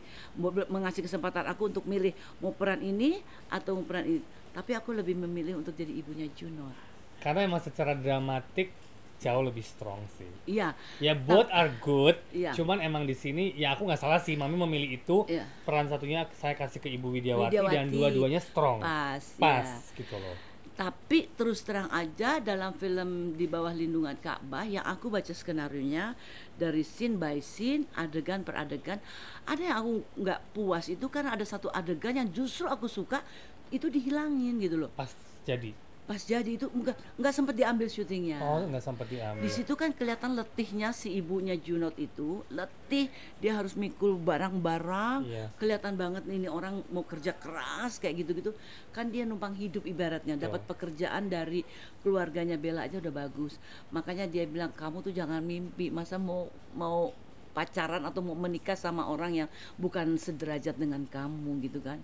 mengasih 0.70 1.04
kesempatan 1.04 1.44
aku 1.44 1.68
untuk 1.68 1.84
milih 1.84 2.14
mau 2.38 2.54
peran 2.54 2.80
ini 2.80 3.20
atau 3.46 3.76
mau 3.76 3.84
peran 3.84 4.06
ini 4.06 4.20
tapi 4.52 4.72
aku 4.72 4.92
lebih 4.92 5.18
memilih 5.18 5.58
untuk 5.58 5.72
jadi 5.72 5.90
ibunya 5.90 6.28
Junor 6.32 6.72
Karena 7.18 7.46
emang 7.46 7.62
secara 7.62 7.94
dramatik 7.94 8.74
jauh 9.16 9.46
lebih 9.46 9.62
strong 9.62 10.02
sih. 10.18 10.26
iya 10.50 10.74
Ya 10.98 11.14
both 11.14 11.46
are 11.54 11.70
good, 11.78 12.18
Iya. 12.34 12.50
cuman 12.52 12.82
emang 12.82 13.06
di 13.06 13.14
sini 13.14 13.54
ya 13.54 13.78
aku 13.78 13.86
nggak 13.86 14.02
salah 14.02 14.18
sih, 14.18 14.34
mami 14.34 14.58
memilih 14.58 14.98
itu. 14.98 15.22
Iya. 15.30 15.46
Peran 15.62 15.86
satunya 15.86 16.26
saya 16.34 16.58
kasih 16.58 16.82
ke 16.82 16.90
Ibu 16.90 17.14
Widiawati, 17.14 17.54
dan 17.54 17.62
Widiawati. 17.70 17.94
dua-duanya 17.94 18.42
strong, 18.42 18.82
pas 18.82 19.22
pas 19.38 19.62
ya. 19.62 19.94
gitu 19.94 20.18
loh. 20.18 20.34
Tapi 20.82 21.30
terus 21.38 21.62
terang 21.62 21.86
aja 21.94 22.42
dalam 22.42 22.74
film 22.74 23.38
di 23.38 23.46
bawah 23.46 23.70
lindungan 23.70 24.18
Ka'bah 24.18 24.66
yang 24.66 24.82
aku 24.82 25.14
baca 25.14 25.30
skenario-nya 25.30 26.18
dari 26.58 26.82
scene 26.82 27.14
by 27.22 27.38
scene, 27.38 27.86
adegan 27.94 28.42
per 28.42 28.58
adegan, 28.58 28.98
ada 29.46 29.62
yang 29.62 29.76
aku 29.78 29.92
nggak 30.18 30.40
puas 30.50 30.90
itu 30.90 31.06
karena 31.06 31.38
ada 31.38 31.46
satu 31.46 31.70
adegan 31.70 32.18
yang 32.18 32.26
justru 32.34 32.66
aku 32.66 32.90
suka 32.90 33.22
itu 33.70 33.86
dihilangin 33.86 34.58
gitu 34.58 34.74
loh. 34.74 34.90
Pas 34.90 35.14
jadi. 35.46 35.70
Pas 36.02 36.18
jadi 36.18 36.58
itu 36.58 36.66
nggak 36.66 37.14
nggak 37.14 37.30
sempat 37.34 37.54
diambil 37.54 37.86
syutingnya. 37.86 38.42
Oh 38.42 38.58
nggak 38.58 38.82
sempat 38.82 39.06
diambil. 39.06 39.38
Di 39.38 39.50
situ 39.54 39.72
kan 39.78 39.94
kelihatan 39.94 40.34
letihnya 40.34 40.90
si 40.90 41.14
ibunya 41.14 41.54
Junot 41.54 41.94
itu, 41.94 42.42
letih, 42.50 43.06
dia 43.38 43.54
harus 43.54 43.78
mikul 43.78 44.18
barang-barang, 44.18 45.22
Iya. 45.22 45.46
kelihatan 45.62 45.94
banget 45.94 46.26
nih 46.26 46.42
ini 46.42 46.48
orang 46.50 46.82
mau 46.90 47.06
kerja 47.06 47.30
keras 47.38 48.02
kayak 48.02 48.26
gitu-gitu. 48.26 48.50
Kan 48.90 49.14
dia 49.14 49.22
numpang 49.22 49.54
hidup 49.54 49.86
ibaratnya, 49.86 50.34
dapat 50.34 50.66
pekerjaan 50.66 51.30
dari 51.30 51.62
keluarganya 52.02 52.58
Bella 52.58 52.82
aja 52.90 52.98
udah 52.98 53.14
bagus. 53.14 53.62
Makanya 53.94 54.26
dia 54.26 54.42
bilang 54.42 54.74
kamu 54.74 55.06
tuh 55.06 55.14
jangan 55.14 55.38
mimpi, 55.38 55.94
masa 55.94 56.18
mau 56.18 56.50
mau 56.74 57.14
pacaran 57.54 58.02
atau 58.02 58.24
mau 58.24 58.34
menikah 58.34 58.74
sama 58.74 59.06
orang 59.06 59.46
yang 59.46 59.48
bukan 59.78 60.18
sederajat 60.18 60.74
dengan 60.74 61.06
kamu 61.06 61.62
gitu 61.62 61.78
kan. 61.78 62.02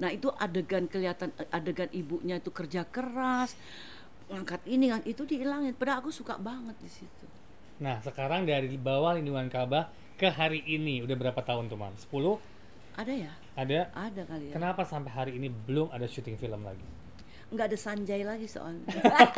Nah 0.00 0.08
itu 0.08 0.32
adegan 0.40 0.88
kelihatan 0.88 1.34
adegan 1.52 1.90
ibunya 1.92 2.40
itu 2.40 2.48
kerja 2.48 2.86
keras, 2.88 3.58
ngangkat 4.32 4.64
ini 4.64 4.92
ngangkat 4.92 5.08
itu 5.12 5.22
dihilangin. 5.28 5.76
Padahal 5.76 6.00
aku 6.04 6.10
suka 6.14 6.38
banget 6.40 6.76
di 6.80 6.88
situ. 6.88 7.26
Nah 7.82 7.98
sekarang 8.00 8.46
dari 8.46 8.72
bawah 8.78 9.18
lindungan 9.18 9.50
Ka'bah 9.50 9.90
ke 10.16 10.30
hari 10.30 10.62
ini 10.64 11.02
udah 11.02 11.16
berapa 11.18 11.40
tahun 11.42 11.66
tuh 11.66 11.76
mam? 11.76 11.92
10? 11.98 12.08
Ada 12.94 13.12
ya? 13.12 13.32
Ada? 13.58 13.80
Ada 13.90 14.22
kali 14.28 14.44
ya. 14.48 14.54
Kenapa 14.54 14.84
sampai 14.84 15.10
hari 15.10 15.32
ini 15.40 15.48
belum 15.50 15.90
ada 15.90 16.06
syuting 16.06 16.38
film 16.38 16.62
lagi? 16.62 17.01
Nggak 17.52 17.66
ada 17.68 17.78
Sanjay 17.78 18.24
lagi 18.24 18.48
soalnya. 18.48 18.80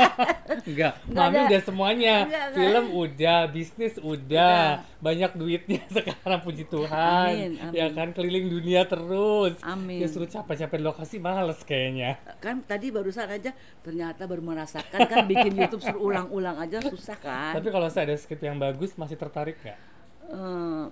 Enggak, 0.71 0.95
Nggak 1.05 1.25
mami 1.27 1.37
ada. 1.37 1.47
udah 1.51 1.61
semuanya. 1.61 2.15
Nggak, 2.23 2.45
nggak. 2.47 2.55
Film 2.55 2.87
udah, 2.95 3.39
bisnis 3.51 3.95
udah, 3.99 4.61
banyak 4.99 5.31
duitnya 5.35 5.81
sekarang 5.97 6.41
puji 6.41 6.65
Tuhan. 6.65 7.27
Amin, 7.29 7.53
amin. 7.59 7.75
Ya 7.75 7.87
kan 7.91 8.15
keliling 8.15 8.47
dunia 8.49 8.87
terus. 8.87 9.59
Amin. 9.61 9.99
Ya 9.99 10.07
suruh 10.07 10.25
capek-capek 10.25 10.79
lokasi 10.79 11.19
males 11.19 11.59
kayaknya. 11.61 12.17
kan 12.39 12.63
tadi 12.63 12.89
barusan 12.89 13.27
aja 13.27 13.51
ternyata 13.81 14.25
baru 14.25 14.41
merasakan 14.41 15.01
kan 15.05 15.27
bikin 15.27 15.57
YouTube 15.57 15.83
suruh 15.83 16.03
ulang-ulang 16.05 16.55
aja 16.57 16.79
susah 16.81 17.19
kan. 17.19 17.53
Tapi 17.53 17.69
kalau 17.69 17.91
saya 17.91 18.09
ada 18.09 18.17
skrip 18.17 18.39
yang 18.39 18.57
bagus 18.57 18.95
masih 18.95 19.19
tertarik 19.19 19.59
nggak? 19.59 19.79
Eh, 20.25 20.85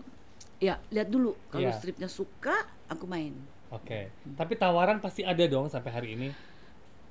ya 0.61 0.75
lihat 0.89 1.07
dulu 1.07 1.39
kalau 1.49 1.67
Iya. 1.67 1.77
stripnya 1.79 2.09
suka 2.09 2.55
aku 2.87 3.07
main. 3.07 3.33
Oke. 3.71 4.11
Tapi 4.35 4.53
tawaran 4.55 4.99
pasti 4.99 5.23
ada 5.23 5.41
dong 5.47 5.65
sampai 5.67 5.89
hari 5.89 6.09
ini. 6.13 6.29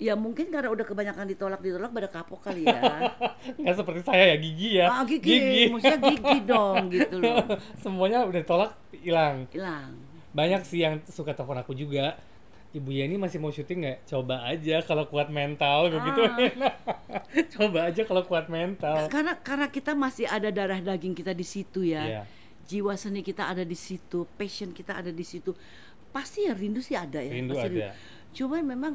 Ya 0.01 0.17
mungkin 0.17 0.49
karena 0.49 0.73
udah 0.73 0.81
kebanyakan 0.81 1.29
ditolak-ditolak 1.29 1.93
pada 1.93 2.09
kapok 2.09 2.41
kali 2.41 2.65
ya. 2.65 3.13
Nggak 3.61 3.75
seperti 3.77 4.01
saya 4.01 4.33
ya 4.33 4.37
gigi 4.41 4.69
ya. 4.81 4.85
ah 4.89 5.05
gigi, 5.05 5.69
maksudnya 5.69 5.99
gigi 6.01 6.37
dong 6.41 6.89
gitu 6.89 7.21
loh. 7.21 7.37
Semuanya 7.85 8.25
udah 8.25 8.41
tolak 8.41 8.73
hilang. 8.97 9.45
Hilang. 9.53 9.93
Banyak 10.33 10.65
sih 10.65 10.81
yang 10.81 11.05
suka 11.05 11.37
telepon 11.37 11.61
aku 11.61 11.77
juga. 11.77 12.17
Ibu 12.71 12.87
Yani 12.87 13.21
masih 13.21 13.37
mau 13.37 13.53
syuting 13.53 13.85
nggak? 13.85 13.99
Coba 14.09 14.47
aja 14.47 14.81
kalau 14.81 15.05
kuat 15.05 15.29
mental 15.29 15.93
begitu. 15.93 16.21
Coba 17.59 17.93
aja 17.93 18.01
kalau 18.01 18.25
kuat 18.25 18.49
mental. 18.49 19.05
Karena 19.05 19.37
karena 19.37 19.67
kita 19.69 19.93
masih 19.93 20.25
ada 20.25 20.49
darah 20.49 20.81
daging 20.81 21.13
kita 21.13 21.37
di 21.37 21.45
situ 21.45 21.85
ya. 21.85 22.01
Iya. 22.01 22.21
Jiwa 22.65 22.97
seni 22.97 23.21
kita 23.21 23.53
ada 23.53 23.61
di 23.61 23.77
situ, 23.77 24.25
passion 24.33 24.73
kita 24.73 24.97
ada 24.97 25.13
di 25.13 25.21
situ. 25.21 25.53
Pasti 26.09 26.49
ya 26.49 26.57
rindu 26.57 26.81
sih 26.81 26.97
ada 26.97 27.21
ya. 27.21 27.29
Rindu 27.29 27.53
pasti 27.53 27.77
ada. 27.77 27.93
Cuman 28.31 28.63
memang 28.63 28.93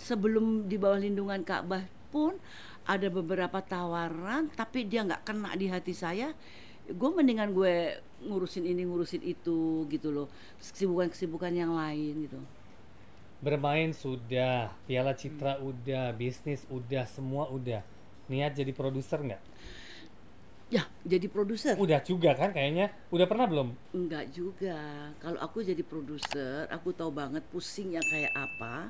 sebelum 0.00 0.66
di 0.70 0.76
bawah 0.80 0.98
lindungan 1.00 1.44
Ka'bah 1.44 1.84
pun 2.08 2.38
ada 2.84 3.08
beberapa 3.08 3.58
tawaran 3.64 4.52
tapi 4.52 4.84
dia 4.84 5.04
nggak 5.04 5.24
kena 5.24 5.52
di 5.56 5.66
hati 5.68 5.92
saya. 5.92 6.32
Gue 6.84 7.10
mendingan 7.16 7.56
gue 7.56 7.96
ngurusin 8.28 8.64
ini 8.68 8.84
ngurusin 8.84 9.24
itu 9.24 9.88
gitu 9.88 10.08
loh. 10.12 10.28
Kesibukan-kesibukan 10.60 11.52
yang 11.52 11.72
lain 11.72 12.28
gitu. 12.28 12.40
Bermain 13.44 13.92
sudah, 13.92 14.72
piala 14.88 15.12
citra 15.12 15.60
udah, 15.60 16.12
bisnis 16.16 16.64
udah, 16.72 17.04
semua 17.04 17.48
udah. 17.52 17.84
Niat 18.28 18.56
jadi 18.56 18.72
produser 18.72 19.20
nggak? 19.20 19.42
Ya, 20.72 20.88
jadi 21.04 21.28
produser. 21.28 21.76
Udah 21.76 22.00
juga 22.00 22.32
kan 22.32 22.50
kayaknya. 22.50 22.88
Udah 23.12 23.28
pernah 23.28 23.44
belum? 23.44 23.68
Enggak 23.92 24.32
juga. 24.32 25.12
Kalau 25.20 25.38
aku 25.38 25.60
jadi 25.60 25.84
produser, 25.84 26.64
aku 26.72 26.96
tahu 26.96 27.12
banget 27.12 27.44
pusingnya 27.52 28.00
kayak 28.00 28.32
apa. 28.32 28.88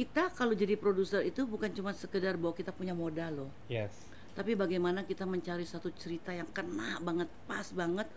Kita 0.00 0.32
kalau 0.32 0.56
jadi 0.56 0.80
produser 0.80 1.20
itu 1.28 1.44
bukan 1.44 1.68
cuma 1.76 1.92
sekedar 1.92 2.40
bahwa 2.40 2.56
kita 2.56 2.72
punya 2.72 2.96
modal 2.96 3.44
loh. 3.44 3.50
Yes. 3.68 3.92
Tapi 4.32 4.56
bagaimana 4.56 5.04
kita 5.04 5.28
mencari 5.28 5.68
satu 5.68 5.92
cerita 5.92 6.32
yang 6.32 6.48
kena 6.56 6.96
banget, 7.04 7.28
pas 7.44 7.68
banget. 7.76 8.08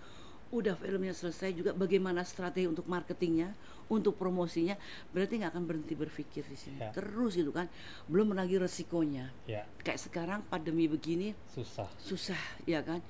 Udah 0.48 0.80
filmnya 0.80 1.12
selesai 1.12 1.52
juga 1.52 1.76
bagaimana 1.76 2.24
strategi 2.24 2.70
untuk 2.72 2.88
marketingnya, 2.88 3.52
untuk 3.92 4.16
promosinya. 4.16 4.80
Berarti 5.12 5.44
nggak 5.44 5.52
akan 5.52 5.64
berhenti 5.68 5.92
berpikir 5.98 6.48
di 6.48 6.56
sini. 6.56 6.80
Ya. 6.80 6.96
Terus 6.96 7.36
gitu 7.36 7.52
kan. 7.52 7.68
Belum 8.08 8.32
lagi 8.32 8.56
resikonya. 8.56 9.34
Ya, 9.44 9.68
Kayak 9.84 10.08
sekarang 10.08 10.40
pandemi 10.48 10.88
begini 10.88 11.36
susah. 11.52 11.92
susah 12.00 12.40
ya 12.64 12.80
kan 12.80 13.04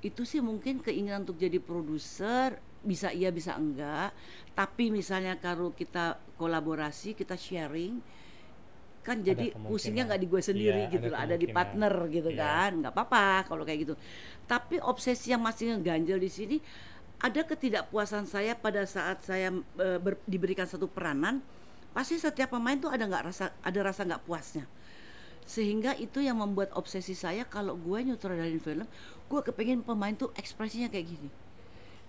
itu 0.00 0.24
sih 0.24 0.40
mungkin 0.40 0.80
keinginan 0.80 1.28
untuk 1.28 1.36
jadi 1.36 1.60
produser 1.60 2.56
bisa 2.80 3.12
iya 3.12 3.28
bisa 3.30 3.56
enggak. 3.56 4.10
Tapi 4.56 4.88
misalnya 4.88 5.36
kalau 5.36 5.72
kita 5.72 6.16
kolaborasi 6.40 7.12
kita 7.12 7.36
sharing 7.36 8.00
kan 9.00 9.24
jadi 9.24 9.56
pusingnya 9.56 10.04
nggak 10.12 10.20
di 10.20 10.28
gue 10.28 10.42
sendiri 10.44 10.80
Iya, 10.86 10.92
gitu 10.92 11.08
ada 11.08 11.16
loh, 11.16 11.20
ada 11.24 11.36
di 11.40 11.46
partner 11.48 11.94
gitu 12.12 12.30
Iya. 12.32 12.40
kan. 12.40 12.70
Nggak 12.84 12.92
apa-apa 12.92 13.24
kalau 13.48 13.62
kayak 13.64 13.88
gitu. 13.88 13.94
Tapi 14.44 14.76
obsesi 14.80 15.32
yang 15.32 15.40
masih 15.40 15.76
ngeganjel 15.76 16.20
di 16.20 16.30
sini 16.30 16.56
ada 17.20 17.40
ketidakpuasan 17.44 18.24
saya 18.28 18.56
pada 18.56 18.84
saat 18.88 19.20
saya 19.24 19.52
eh, 19.80 19.98
ber- 20.00 20.20
diberikan 20.24 20.64
satu 20.68 20.88
peranan 20.88 21.40
pasti 21.90 22.16
setiap 22.16 22.54
pemain 22.54 22.78
tuh 22.78 22.88
ada 22.88 23.02
nggak 23.08 23.24
rasa 23.32 23.52
ada 23.60 23.78
rasa 23.80 24.04
nggak 24.04 24.24
puasnya. 24.24 24.64
Sehingga 25.44 25.96
itu 25.98 26.22
yang 26.22 26.38
membuat 26.38 26.70
obsesi 26.78 27.16
saya 27.16 27.42
kalau 27.48 27.74
gue 27.74 27.98
nyutradarain 28.04 28.60
film 28.62 28.86
gue 29.30 29.40
kepengen 29.42 29.82
pemain 29.82 30.14
tuh 30.14 30.30
ekspresinya 30.34 30.86
kayak 30.86 31.06
gini 31.06 31.30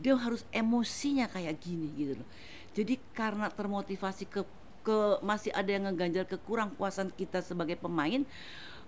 dia 0.01 0.17
harus 0.17 0.41
emosinya 0.49 1.29
kayak 1.29 1.61
gini 1.61 1.87
gitu 1.93 2.17
loh. 2.17 2.29
Jadi 2.73 2.97
karena 3.13 3.47
termotivasi 3.53 4.25
ke 4.25 4.41
ke 4.81 5.21
masih 5.21 5.53
ada 5.53 5.69
yang 5.69 5.85
ngeganjal 5.89 6.25
kekurang 6.25 6.73
puasan 6.73 7.13
kita 7.13 7.45
sebagai 7.45 7.77
pemain 7.77 8.25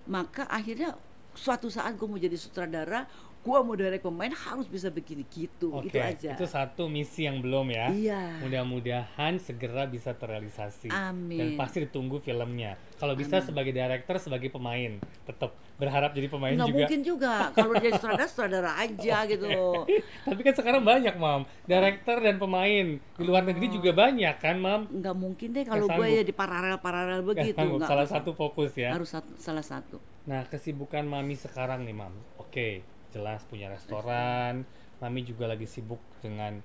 maka 0.09 0.49
akhirnya 0.49 0.97
suatu 1.33 1.69
saat 1.69 1.97
gue 1.97 2.07
mau 2.09 2.17
jadi 2.17 2.33
sutradara 2.33 3.05
gue 3.43 3.57
mau 3.59 3.75
direct 3.75 4.07
pemain 4.07 4.31
harus 4.31 4.71
bisa 4.71 4.87
begini 4.87 5.27
gitu 5.27 5.75
Oke, 5.75 5.91
itu 5.91 5.99
aja 5.99 6.31
itu 6.31 6.47
satu 6.47 6.87
misi 6.87 7.27
yang 7.27 7.43
belum 7.43 7.75
ya. 7.75 7.91
Iya. 7.91 8.39
Mudah-mudahan 8.39 9.35
segera 9.35 9.83
bisa 9.83 10.15
terrealisasi. 10.15 10.87
Dan 10.87 11.11
Amin. 11.11 11.59
pasti 11.59 11.83
ditunggu 11.83 12.23
filmnya. 12.23 12.79
Kalau 12.95 13.19
bisa 13.19 13.43
sebagai 13.43 13.75
director, 13.75 14.15
sebagai 14.15 14.47
pemain, 14.47 14.95
tetap 15.27 15.51
berharap 15.75 16.15
jadi 16.15 16.31
pemain 16.31 16.55
nggak 16.55 16.71
juga. 16.71 16.79
mungkin 16.79 16.99
juga 17.03 17.33
kalau 17.51 17.75
jadi 17.75 17.99
sutradara 17.99 18.27
sutradara 18.31 18.71
aja 18.79 19.17
gitu 19.35 19.51
Tapi 20.23 20.39
kan 20.39 20.53
sekarang 20.55 20.81
banyak, 20.87 21.15
Mam. 21.19 21.43
Director 21.67 22.23
dan 22.23 22.39
pemain 22.39 22.85
di 22.95 23.23
luar 23.27 23.43
negeri 23.43 23.67
juga 23.67 23.91
banyak 23.91 24.35
kan, 24.39 24.55
Mam? 24.55 24.81
nggak 24.87 25.15
mungkin 25.19 25.47
deh 25.51 25.67
kalau 25.67 25.91
gue 25.91 26.07
ya 26.07 26.23
di 26.23 26.31
paralel 26.31 26.79
paralel 26.79 27.19
begitu 27.27 27.59
nggak 27.59 27.91
Salah 27.91 28.07
satu 28.07 28.31
fokus 28.31 28.71
ya. 28.79 28.95
harus 28.95 29.11
satu, 29.11 29.35
salah 29.35 29.65
satu 29.65 29.99
Nah, 30.23 30.47
kesibukan 30.47 31.03
Mami 31.03 31.35
sekarang 31.35 31.83
nih, 31.83 31.91
Mam. 31.91 32.15
Oke, 32.39 32.79
jelas 33.13 33.45
punya 33.45 33.69
restoran. 33.69 34.65
Mami 34.97 35.21
juga 35.21 35.45
lagi 35.45 35.69
sibuk 35.69 36.01
dengan 36.25 36.57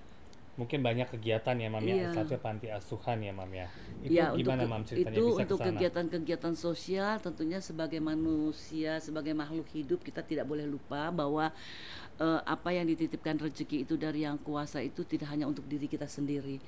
mungkin 0.59 0.83
banyak 0.83 1.15
kegiatan 1.15 1.55
ya, 1.55 1.69
Mam 1.71 1.87
ya. 1.87 1.95
Iya. 1.95 2.09
Satunya 2.19 2.41
panti 2.43 2.67
asuhan 2.67 3.19
ya, 3.23 3.31
Mam 3.31 3.53
ya. 3.55 3.69
Itu 4.03 4.11
ya 4.11 4.35
gimana, 4.35 4.67
untuk 4.67 4.73
Mam, 4.75 4.83
ceritanya 4.83 5.15
itu 5.15 5.25
bisa 5.31 5.43
untuk 5.47 5.59
kegiatan-kegiatan 5.63 6.55
sosial 6.59 7.15
tentunya 7.23 7.59
sebagai 7.63 8.03
manusia 8.03 8.99
sebagai 8.99 9.37
makhluk 9.39 9.71
hidup 9.71 10.03
kita 10.03 10.27
tidak 10.27 10.51
boleh 10.51 10.67
lupa 10.67 11.15
bahwa 11.15 11.55
eh, 12.19 12.41
apa 12.45 12.75
yang 12.75 12.87
dititipkan 12.91 13.39
rezeki 13.39 13.87
itu 13.87 13.95
dari 13.95 14.27
yang 14.27 14.39
kuasa 14.43 14.83
itu 14.83 15.03
tidak 15.07 15.31
hanya 15.33 15.47
untuk 15.47 15.65
diri 15.67 15.87
kita 15.87 16.07
sendiri 16.07 16.59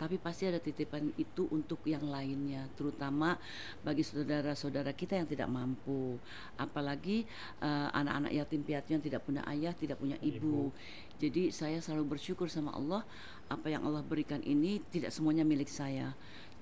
tapi 0.00 0.16
pasti 0.16 0.48
ada 0.48 0.56
titipan 0.56 1.12
itu 1.20 1.44
untuk 1.52 1.84
yang 1.84 2.06
lainnya 2.08 2.64
terutama 2.72 3.36
bagi 3.84 4.00
saudara-saudara 4.00 4.96
kita 4.96 5.20
yang 5.20 5.28
tidak 5.28 5.52
mampu. 5.52 6.16
Apalagi 6.56 7.28
eh, 7.60 7.88
anak-anak 7.92 8.32
yatim 8.32 8.64
piatu 8.64 8.96
yang 8.96 9.04
tidak 9.04 9.20
punya 9.28 9.44
ayah 9.50 9.76
tidak 9.76 10.00
punya 10.00 10.16
ibu. 10.24 10.72
jadi 11.20 11.52
saya 11.52 11.84
selalu 11.84 12.16
bersyukur 12.16 12.48
sama 12.48 12.72
Allah 12.72 13.04
apa 13.52 13.68
yang 13.68 13.84
Allah 13.84 14.00
berikan 14.00 14.40
ini 14.40 14.80
tidak 14.88 15.12
semuanya 15.12 15.44
milik 15.44 15.68
saya 15.68 16.16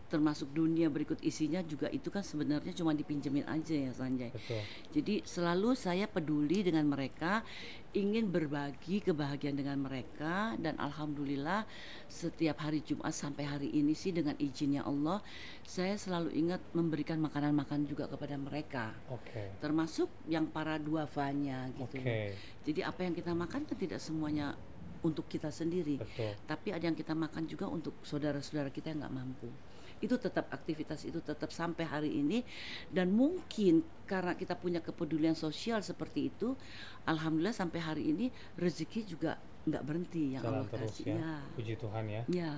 termasuk 0.09 0.49
dunia 0.57 0.89
berikut 0.89 1.21
isinya 1.21 1.61
juga 1.61 1.93
itu 1.93 2.09
kan 2.09 2.25
sebenarnya 2.25 2.73
cuma 2.73 2.97
dipinjemin 2.97 3.45
aja 3.45 3.77
ya 3.77 3.93
Sanjay. 3.93 4.33
Betul. 4.33 4.61
Jadi 4.97 5.15
selalu 5.23 5.77
saya 5.77 6.09
peduli 6.09 6.65
dengan 6.65 6.89
mereka, 6.89 7.45
ingin 7.93 8.29
berbagi 8.33 9.05
kebahagiaan 9.05 9.57
dengan 9.57 9.79
mereka 9.81 10.57
dan 10.57 10.81
alhamdulillah 10.81 11.69
setiap 12.09 12.65
hari 12.65 12.81
Jumat 12.81 13.13
sampai 13.13 13.45
hari 13.45 13.69
ini 13.73 13.93
sih 13.93 14.13
dengan 14.13 14.37
izinnya 14.41 14.85
Allah 14.85 15.21
saya 15.65 15.97
selalu 15.97 16.33
ingat 16.33 16.61
memberikan 16.73 17.21
makanan-makan 17.21 17.85
juga 17.85 18.09
kepada 18.09 18.37
mereka. 18.41 18.97
Oke. 19.13 19.61
Termasuk 19.61 20.09
yang 20.29 20.49
para 20.49 20.81
duafanya 20.81 21.69
gitu. 21.77 22.01
Oke. 22.01 22.33
Jadi 22.65 22.81
apa 22.85 23.01
yang 23.05 23.13
kita 23.13 23.33
makan 23.37 23.65
kan 23.69 23.77
tidak 23.77 24.01
semuanya 24.01 24.57
untuk 25.03 25.31
kita 25.31 25.51
sendiri 25.51 26.01
Betul. 26.01 26.35
tapi 26.47 26.69
ada 26.75 26.85
yang 26.91 26.97
kita 26.99 27.15
makan 27.15 27.47
juga 27.47 27.71
untuk 27.71 27.95
saudara-saudara 28.03 28.71
kita 28.75 28.91
yang 28.91 29.07
nggak 29.07 29.15
mampu 29.15 29.49
itu 29.99 30.15
tetap 30.17 30.47
aktivitas 30.55 31.05
itu 31.05 31.19
tetap 31.19 31.51
sampai 31.51 31.85
hari 31.85 32.11
ini 32.23 32.47
dan 32.91 33.11
mungkin 33.11 33.83
karena 34.07 34.39
kita 34.39 34.55
punya 34.57 34.79
kepedulian 34.81 35.35
sosial 35.35 35.83
seperti 35.83 36.31
itu 36.31 36.55
alhamdulillah 37.05 37.57
sampai 37.57 37.81
hari 37.83 38.05
ini 38.15 38.27
rezeki 38.57 39.05
juga 39.05 39.37
nggak 39.69 39.83
berhenti 39.85 40.39
yang 40.39 40.43
Jalan 40.43 40.65
Allah 40.65 40.71
terus 40.73 40.97
kasih 40.97 41.19
ya. 41.19 41.35
Puji 41.53 41.75
Tuhan 41.77 42.05
ya. 42.09 42.23
ya 42.31 42.53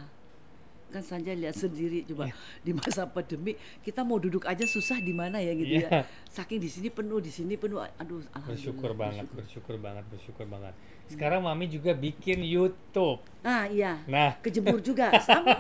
kan 0.91 1.01
saja 1.01 1.31
lihat 1.31 1.55
sendiri 1.55 2.03
coba 2.05 2.27
Iya. 2.27 2.35
di 2.61 2.73
masa 2.73 3.03
pandemi 3.05 3.55
kita 3.81 4.03
mau 4.03 4.17
duduk 4.17 4.45
aja 4.45 4.63
susah 4.63 4.99
di 4.99 5.11
mana 5.11 5.39
ya 5.39 5.53
gitu 5.53 5.79
Iya. 5.79 5.89
ya 5.89 6.01
saking 6.29 6.59
di 6.59 6.67
sini 6.67 6.89
penuh 6.89 7.17
di 7.17 7.29
sini 7.29 7.55
penuh 7.55 7.79
aduh 7.79 8.21
alhamdulillah 8.29 8.51
Bersyukur 8.51 8.93
banget, 8.93 9.25
bersyukur. 9.25 9.39
bersyukur 9.39 9.77
banget, 9.79 10.05
bersyukur 10.09 10.47
banget. 10.47 10.75
Sekarang 11.07 11.41
Mami 11.41 11.67
juga 11.67 11.91
bikin 11.93 12.39
YouTube. 12.41 13.19
nah 13.41 13.65
iya 13.65 13.99
Nah, 14.05 14.35
kejebur 14.39 14.79
juga 14.79 15.11
sama 15.19 15.55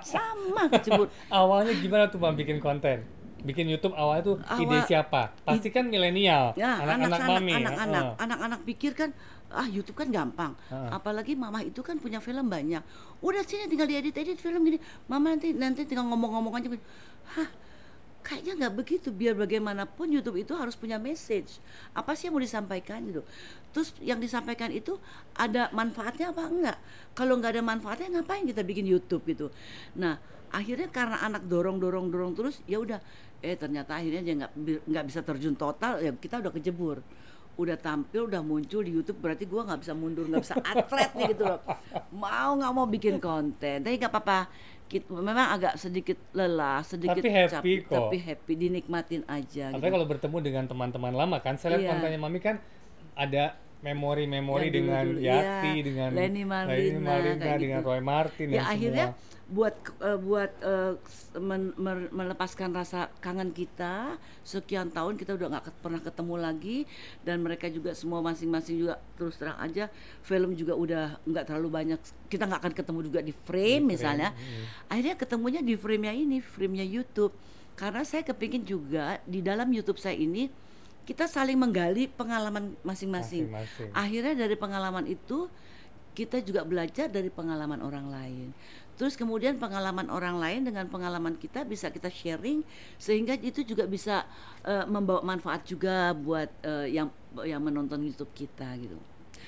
sama 0.00 0.62
kejebur 0.70 1.08
awalnya 1.32 1.72
gimana 1.74 2.06
tuh 2.06 2.18
Mam 2.18 2.34
bikin 2.34 2.58
konten? 2.58 3.04
Bikin 3.38 3.70
YouTube 3.70 3.94
awalnya 3.94 4.22
tuh 4.24 4.36
ide 4.58 4.66
Awal- 4.74 4.82
siapa? 4.84 5.30
Pasti 5.40 5.70
kan 5.70 5.86
milenial, 5.86 6.54
Ya, 6.54 6.74
anak-anak 6.76 7.06
anak-anak, 7.22 7.38
Mami. 7.38 7.52
anak-anak, 7.54 8.04
anak-anak 8.18 8.60
pikir 8.64 8.92
kan 8.92 9.14
ah 9.48 9.66
YouTube 9.68 9.96
kan 9.96 10.08
gampang. 10.12 10.52
Heeh. 10.68 10.90
Apalagi 10.92 11.32
mama 11.32 11.64
itu 11.64 11.80
kan 11.80 11.96
punya 11.96 12.20
film 12.20 12.48
banyak. 12.48 12.82
Udah 13.24 13.42
sini 13.44 13.68
tinggal 13.68 13.88
diedit-edit 13.88 14.36
film 14.40 14.64
gini. 14.64 14.78
Mama 15.08 15.32
nanti 15.34 15.56
nanti 15.56 15.88
tinggal 15.88 16.04
ngomong-ngomong 16.08 16.52
aja. 16.60 16.68
Hah, 17.36 17.48
kayaknya 18.20 18.66
nggak 18.66 18.74
begitu. 18.76 19.08
Biar 19.08 19.32
bagaimanapun 19.36 20.12
YouTube 20.12 20.40
itu 20.40 20.52
harus 20.52 20.76
punya 20.76 21.00
message. 21.00 21.60
Apa 21.96 22.12
sih 22.12 22.28
yang 22.28 22.36
mau 22.36 22.44
disampaikan 22.44 23.00
gitu. 23.08 23.22
Terus 23.72 23.96
yang 24.04 24.20
disampaikan 24.20 24.68
itu 24.68 25.00
ada 25.36 25.72
manfaatnya 25.72 26.32
apa 26.32 26.44
enggak? 26.44 26.78
Kalau 27.16 27.40
nggak 27.40 27.56
ada 27.56 27.62
manfaatnya 27.64 28.20
ngapain 28.20 28.44
kita 28.44 28.60
bikin 28.64 28.84
YouTube 28.84 29.24
gitu. 29.24 29.48
Nah, 29.96 30.20
akhirnya 30.52 30.88
karena 30.88 31.20
anak 31.24 31.44
dorong 31.44 31.76
dorong 31.80 32.08
dorong 32.08 32.32
terus 32.32 32.60
ya 32.64 32.80
udah 32.80 33.00
eh 33.38 33.54
ternyata 33.54 33.94
akhirnya 34.00 34.22
dia 34.24 34.34
nggak 34.44 34.52
nggak 34.88 35.04
bisa 35.06 35.20
terjun 35.22 35.54
total 35.54 36.02
ya 36.02 36.10
kita 36.10 36.42
udah 36.42 36.50
kejebur 36.50 36.98
udah 37.58 37.74
tampil 37.74 38.30
udah 38.30 38.38
muncul 38.38 38.86
di 38.86 38.94
YouTube 38.94 39.18
berarti 39.18 39.42
gua 39.44 39.66
nggak 39.66 39.82
bisa 39.82 39.92
mundur 39.92 40.30
nggak 40.30 40.42
bisa 40.46 40.56
atlet 40.62 41.10
nih 41.18 41.34
gitu 41.34 41.42
loh 41.42 41.58
mau 42.14 42.54
nggak 42.54 42.72
mau 42.72 42.86
bikin 42.86 43.18
konten 43.18 43.82
tapi 43.82 43.98
nggak 43.98 44.14
apa-apa 44.14 44.46
memang 45.10 45.52
agak 45.52 45.74
sedikit 45.76 46.16
lelah 46.32 46.80
sedikit 46.80 47.20
Tapi 47.20 47.28
happy 47.28 47.52
capek, 47.52 47.78
kok. 47.84 47.92
tapi 48.08 48.16
happy 48.24 48.52
dinikmatin 48.56 49.20
aja 49.28 49.68
Apalagi 49.68 49.84
gitu. 49.84 49.94
kalau 50.00 50.06
bertemu 50.08 50.36
dengan 50.40 50.64
teman-teman 50.64 51.12
lama 51.12 51.36
kan, 51.44 51.60
saya 51.60 51.76
lihat 51.76 51.82
Iya. 51.84 51.90
kontennya 51.92 52.20
Mami 52.24 52.40
kan 52.40 52.56
ada 53.12 53.44
memori-memori 53.78 54.68
dengan 54.72 55.04
dulu-dulu, 55.04 55.28
Yati, 55.28 55.70
iya. 55.70 55.82
dengan 55.84 56.10
Lenny 56.16 56.42
Marlina, 56.42 56.98
Marlina, 57.04 57.36
kayak 57.44 57.58
dengan 57.60 57.80
gitu. 57.84 57.88
Roy 57.92 58.00
Martin 58.00 58.46
dan 58.48 58.56
ya 58.56 58.62
akhirnya 58.64 59.06
semua. 59.12 59.37
Buat 59.48 59.72
eh, 59.98 60.18
buat 60.18 60.52
s- 61.02 61.32
men- 61.34 61.72
mer- 61.74 62.10
melepaskan 62.10 62.68
rasa 62.70 63.08
kangen 63.18 63.48
kita 63.50 64.12
sekian 64.44 64.88
tahun 64.88 65.16
kita 65.16 65.34
udah 65.34 65.48
nggak 65.50 65.64
ket- 65.64 65.80
pernah 65.80 65.98
ketemu 65.98 66.34
lagi 66.36 66.78
dan 67.22 67.40
mereka 67.40 67.64
juga 67.66 67.90
semua 67.92 68.20
masing-masing 68.20 68.76
juga 68.78 69.00
terus 69.16 69.34
terang 69.34 69.56
aja 69.56 69.88
film 70.20 70.52
juga 70.52 70.76
udah 70.76 71.16
nggak 71.24 71.44
terlalu 71.44 71.68
banyak 71.70 72.00
kita 72.26 72.44
nggak 72.44 72.60
akan 72.60 72.74
ketemu 72.76 72.98
juga 73.02 73.20
di 73.20 73.32
frame 73.32 73.82
Di 73.82 73.88
misalnya 73.88 74.28
frame, 74.30 74.52
mm. 74.52 74.64
akhirnya 74.86 75.14
ketemunya 75.16 75.60
di 75.60 75.74
frame-nya 75.74 76.12
ini 76.12 76.38
frame-nya 76.38 76.84
YouTube 76.84 77.32
karena 77.72 78.04
saya 78.04 78.20
kepingin 78.22 78.62
juga 78.62 79.16
di 79.24 79.40
dalam 79.40 79.72
YouTube 79.72 79.96
saya 79.96 80.12
ini 80.12 80.52
kita 81.04 81.24
saling 81.24 81.56
menggali 81.56 82.04
pengalaman 82.04 82.76
Masing-masing. 82.84 83.48
akhirnya 83.96 84.34
dari 84.36 84.52
pengalaman 84.54 85.08
itu 85.08 85.48
kita 86.18 86.42
juga 86.42 86.66
belajar 86.66 87.06
dari 87.06 87.30
pengalaman 87.30 87.78
orang 87.78 88.10
lain. 88.10 88.50
Terus 88.98 89.14
kemudian 89.14 89.62
pengalaman 89.62 90.10
orang 90.10 90.42
lain 90.42 90.66
dengan 90.66 90.90
pengalaman 90.90 91.38
kita 91.38 91.62
bisa 91.62 91.86
kita 91.94 92.10
sharing 92.10 92.66
sehingga 92.98 93.38
itu 93.38 93.62
juga 93.62 93.86
bisa 93.86 94.26
eh, 94.66 94.82
membawa 94.90 95.22
manfaat 95.22 95.62
juga 95.62 96.10
buat 96.10 96.50
eh, 96.66 96.90
yang 96.90 97.06
yang 97.46 97.62
menonton 97.62 98.02
YouTube 98.02 98.34
kita 98.34 98.74
gitu. 98.74 98.98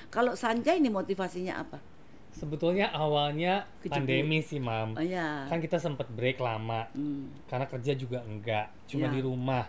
Kalau 0.07 0.39
Sanjay 0.39 0.79
ini 0.79 0.87
motivasinya 0.87 1.59
apa? 1.59 1.83
Sebetulnya 2.31 2.95
awalnya 2.95 3.67
Kejebur. 3.83 3.91
pandemi 3.91 4.39
sih, 4.39 4.63
Mam. 4.63 4.95
Oh 4.95 5.03
ya. 5.03 5.51
Kan 5.51 5.59
kita 5.59 5.83
sempat 5.83 6.07
break 6.07 6.39
lama. 6.39 6.87
Hmm. 6.95 7.27
karena 7.51 7.67
kerja 7.67 7.91
juga 7.91 8.23
enggak 8.23 8.71
cuma 8.87 9.11
Ya. 9.11 9.11
di 9.11 9.19
rumah 9.19 9.67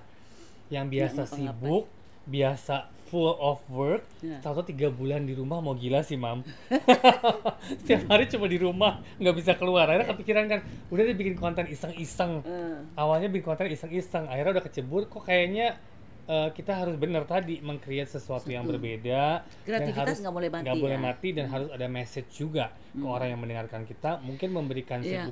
yang 0.70 0.86
biasa 0.86 1.26
ngapa-ngapain. 1.26 1.58
sibuk 1.58 1.84
biasa 2.24 2.74
full 3.04 3.28
of 3.34 3.60
work 3.68 4.00
Ya. 4.20 4.40
tahu 4.40 4.64
tiga 4.64 4.88
bulan 4.88 5.22
di 5.22 5.34
rumah 5.34 5.58
mau 5.58 5.74
gila 5.74 6.00
sih 6.00 6.16
mam. 6.16 6.40
Setiap 7.80 8.08
hari 8.08 8.24
cuma 8.26 8.46
di 8.46 8.56
rumah 8.56 9.00
nggak 9.16 9.34
bisa 9.34 9.52
keluar. 9.52 9.84
Akhirnya 9.84 10.08
kepikiran 10.08 10.44
kan 10.46 10.60
udah 10.88 11.02
deh 11.02 11.12
bikin 11.12 11.34
konten 11.34 11.66
iseng-iseng. 11.66 12.40
Eh, 12.40 12.78
awalnya 12.94 13.28
bikin 13.28 13.44
konten 13.44 13.68
iseng-iseng 13.68 14.24
akhirnya 14.26 14.56
udah 14.56 14.64
kecebur 14.64 15.06
kok 15.06 15.22
kayaknya 15.22 15.76
eh, 16.24 16.48
kita 16.50 16.72
harus 16.72 16.94
benar 16.94 17.26
tadi 17.26 17.58
mengcreate 17.58 18.08
sesuatu 18.08 18.46
yang 18.46 18.62
berbeda 18.62 19.42
dan 19.42 19.68
Kreativitas 19.82 19.98
harus 19.98 20.18
nggak 20.22 20.32
boleh 20.32 20.48
mati 20.48 20.62
nggak 20.64 20.78
boleh 20.78 20.96
ya. 20.96 21.02
mati 21.02 21.28
dan 21.32 21.46
harus 21.48 21.68
ada 21.68 21.86
message 21.86 22.30
juga 22.32 22.64
ke 22.92 23.02
orang 23.02 23.28
yang 23.28 23.40
mendengarkan 23.40 23.82
kita 23.82 24.22
mungkin 24.22 24.48
memberikan 24.50 25.02
Iya. 25.02 25.26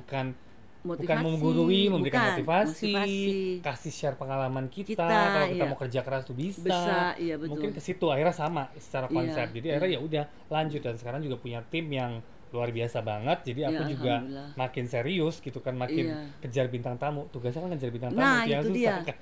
Bukan 0.81 0.97
bukan 0.97 1.17
Motivasi, 1.21 1.25
menggurui 1.29 1.81
memberikan 1.87 2.19
bukan, 2.19 2.31
motivasi, 2.33 2.89
motivasi. 2.89 3.61
kasih 3.61 3.93
share 3.93 4.17
pengalaman 4.17 4.65
kita, 4.65 4.97
Kita, 4.97 5.05
kalau 5.05 5.47
kita 5.47 5.61
iya. 5.61 5.69
mau 5.69 5.77
kerja 5.77 5.99
keras 6.01 6.23
tuh 6.25 6.33
bisa, 6.33 6.65
Bisa, 6.65 6.97
iya, 7.15 7.35
betul. 7.37 7.49
mungkin 7.53 7.69
ke 7.69 7.81
situ 7.81 8.05
akhirnya 8.09 8.33
sama 8.33 8.63
secara 8.75 9.05
Iya, 9.05 9.13
konsep 9.13 9.47
jadi 9.53 9.65
iya. 9.65 9.73
akhirnya 9.77 9.91
ya 9.93 9.99
udah 10.01 10.23
lanjut 10.49 10.81
dan 10.81 10.95
sekarang 10.97 11.21
juga 11.21 11.37
punya 11.37 11.61
tim 11.69 11.85
yang 11.87 12.17
luar 12.51 12.67
biasa 12.67 12.99
banget 12.99 13.37
jadi 13.45 13.61
aku 13.69 13.81
Iya, 13.85 13.91
juga 13.93 14.13
makin 14.53 14.85
serius 14.85 15.37
gitu 15.39 15.61
kan 15.61 15.77
makin 15.77 16.05
Iya. 16.09 16.19
kejar 16.41 16.67
bintang 16.67 16.97
tamu 16.97 17.29
tugasnya 17.29 17.61
kan 17.61 17.69
ngejar 17.71 17.91
bintang 17.93 18.11
tamu 18.11 18.25
Nah, 18.25 18.41
yang 18.43 18.61
itu 18.61 18.69
susah 18.73 18.75
dia. 18.75 18.95
kan 19.05 19.17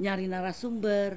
Nyari 0.00 0.24
narasumber, 0.26 1.12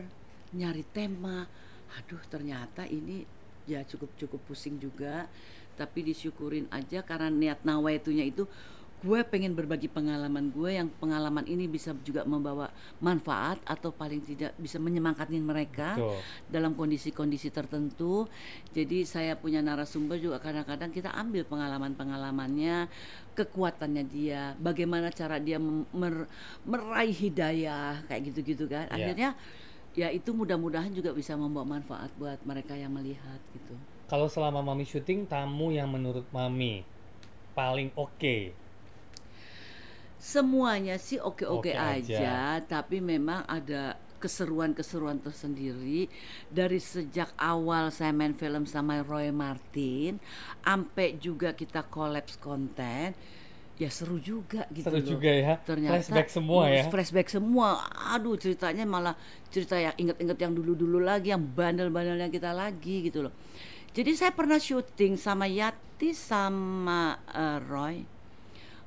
nyari 0.51 0.83
tema. 0.91 1.47
Aduh, 1.95 2.19
ternyata 2.27 2.83
ini 2.83 3.23
ya 3.63 3.85
cukup-cukup 3.85 4.43
pusing 4.43 4.75
juga. 4.75 5.29
Tapi 5.73 6.03
disyukurin 6.03 6.67
aja 6.67 6.99
karena 7.01 7.31
niat 7.31 7.63
nawaitunya 7.63 8.27
itu 8.27 8.43
gue 9.03 9.19
pengen 9.27 9.51
berbagi 9.51 9.91
pengalaman 9.91 10.47
gue 10.47 10.79
yang 10.79 10.87
pengalaman 10.95 11.43
ini 11.43 11.67
bisa 11.67 11.91
juga 12.07 12.23
membawa 12.23 12.71
manfaat 13.03 13.59
atau 13.67 13.91
paling 13.91 14.23
tidak 14.23 14.55
bisa 14.55 14.79
menyemangatin 14.79 15.43
mereka 15.43 15.99
Betul. 15.99 16.17
dalam 16.47 16.71
kondisi-kondisi 16.71 17.51
tertentu. 17.51 18.31
Jadi 18.71 19.03
saya 19.03 19.35
punya 19.35 19.59
narasumber 19.59 20.15
juga 20.23 20.39
kadang-kadang 20.39 20.95
kita 20.95 21.11
ambil 21.11 21.43
pengalaman-pengalamannya, 21.43 22.87
kekuatannya 23.35 24.03
dia, 24.07 24.55
bagaimana 24.55 25.11
cara 25.11 25.35
dia 25.35 25.59
mer- 25.59 26.31
meraih 26.63 27.11
hidayah 27.11 28.07
kayak 28.07 28.31
gitu-gitu 28.31 28.71
kan. 28.71 28.87
Iya. 28.87 28.95
Akhirnya 28.95 29.29
ya 29.93 30.09
itu 30.09 30.33
mudah-mudahan 30.33 30.89
juga 30.89 31.13
bisa 31.13 31.37
membawa 31.37 31.77
manfaat 31.77 32.09
buat 32.17 32.41
mereka 32.47 32.73
yang 32.73 32.89
melihat 32.89 33.37
gitu. 33.53 33.77
kalau 34.09 34.25
selama 34.25 34.65
mami 34.65 34.89
syuting 34.89 35.29
tamu 35.29 35.69
yang 35.69 35.85
menurut 35.85 36.25
mami 36.33 36.81
paling 37.53 37.93
oke 37.93 38.62
Semuanya 40.23 40.95
sih 40.95 41.19
oke-oke 41.19 41.67
Oke 41.67 41.75
aja, 41.75 42.63
tapi 42.63 43.03
memang 43.03 43.43
ada 43.43 43.99
keseruan-keseruan 44.23 45.19
tersendiri 45.19 46.07
dari 46.47 46.79
sejak 46.79 47.35
awal 47.35 47.91
saya 47.91 48.15
main 48.15 48.31
film 48.31 48.63
sama 48.63 49.03
Roy 49.03 49.35
Martin, 49.35 50.23
sampai 50.63 51.19
juga 51.19 51.51
kita 51.51 51.83
kolaps 51.91 52.39
konten, 52.39 53.11
ya 53.75 53.91
seru 53.91 54.15
juga 54.23 54.63
gitu 54.71 54.87
seru 54.87 55.03
loh. 55.03 55.11
juga 55.19 55.27
ya 55.27 55.59
Ternyata 55.59 55.99
flashback 55.99 56.29
semua 56.31 56.61
ya 56.71 56.83
Flashback 56.87 57.27
semua. 57.27 57.83
Aduh, 58.15 58.39
ceritanya 58.39 58.87
malah 58.87 59.19
cerita 59.51 59.75
yang 59.75 59.91
inget-inget 59.99 60.39
yang 60.39 60.55
dulu-dulu 60.55 61.03
lagi, 61.03 61.35
yang 61.35 61.43
bandel-bandelnya 61.43 62.31
kita 62.31 62.55
lagi 62.55 63.11
gitu 63.11 63.27
loh. 63.27 63.35
Jadi 63.91 64.15
saya 64.15 64.31
pernah 64.31 64.55
syuting 64.55 65.19
sama 65.19 65.51
Yati 65.51 66.15
sama 66.15 67.19
eh, 67.27 67.59
Roy. 67.59 68.12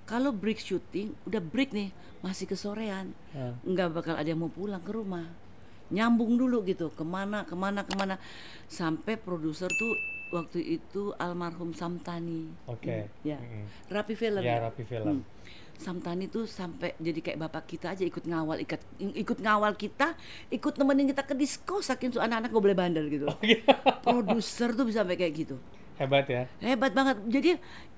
Kalau 0.07 0.31
break 0.31 0.59
syuting, 0.59 1.19
udah 1.27 1.43
break 1.43 1.75
nih, 1.75 1.91
masih 2.23 2.47
kesorean, 2.47 3.11
Ah. 3.35 3.59
nggak 3.61 3.91
bakal 3.93 4.15
ada 4.15 4.25
yang 4.25 4.39
mau 4.39 4.49
pulang 4.49 4.79
ke 4.79 4.91
rumah. 4.91 5.27
Nyambung 5.87 6.35
dulu 6.35 6.63
gitu, 6.63 6.91
ke 6.91 7.03
mana, 7.03 7.43
ke 7.43 7.55
mana, 7.55 7.83
ke 7.83 7.95
mana, 7.95 8.15
sampai 8.67 9.15
produser 9.15 9.67
tuh 9.67 9.93
waktu 10.31 10.79
itu 10.79 11.15
almarhum 11.17 11.71
Samtani. 11.71 12.51
Oke. 12.67 13.07
Ya, 13.23 13.39
Mm-mm. 13.39 13.67
Rapi 13.87 14.15
Film. 14.15 14.43
Ya, 14.43 14.63
Rapi 14.63 14.83
Film. 14.83 15.07
Hmm. 15.07 15.23
Samtani 15.77 16.27
tuh 16.27 16.49
sampai 16.49 16.97
jadi 16.97 17.21
kayak 17.21 17.39
bapak 17.39 17.69
kita 17.69 17.93
aja 17.93 18.01
ikut 18.01 18.25
ngawal 18.25 18.65
ikut 18.65 18.81
ikut 18.97 19.39
ngawal 19.39 19.77
kita 19.77 20.17
ikut 20.49 20.73
nemenin 20.73 21.13
kita 21.13 21.21
ke 21.21 21.37
disco 21.37 21.85
saking 21.85 22.09
tuh 22.09 22.25
anak-anak 22.25 22.49
gak 22.49 22.65
boleh 22.65 22.73
bandel 22.73 23.05
gitu 23.13 23.29
Oh, 23.29 23.37
iya. 23.45 23.61
produser 24.09 24.73
tuh 24.73 24.89
bisa 24.89 25.05
sampai 25.05 25.21
kayak 25.21 25.37
gitu 25.37 25.61
hebat 25.97 26.27
ya. 26.27 26.43
Hebat 26.61 26.93
banget. 26.93 27.17
Jadi 27.27 27.51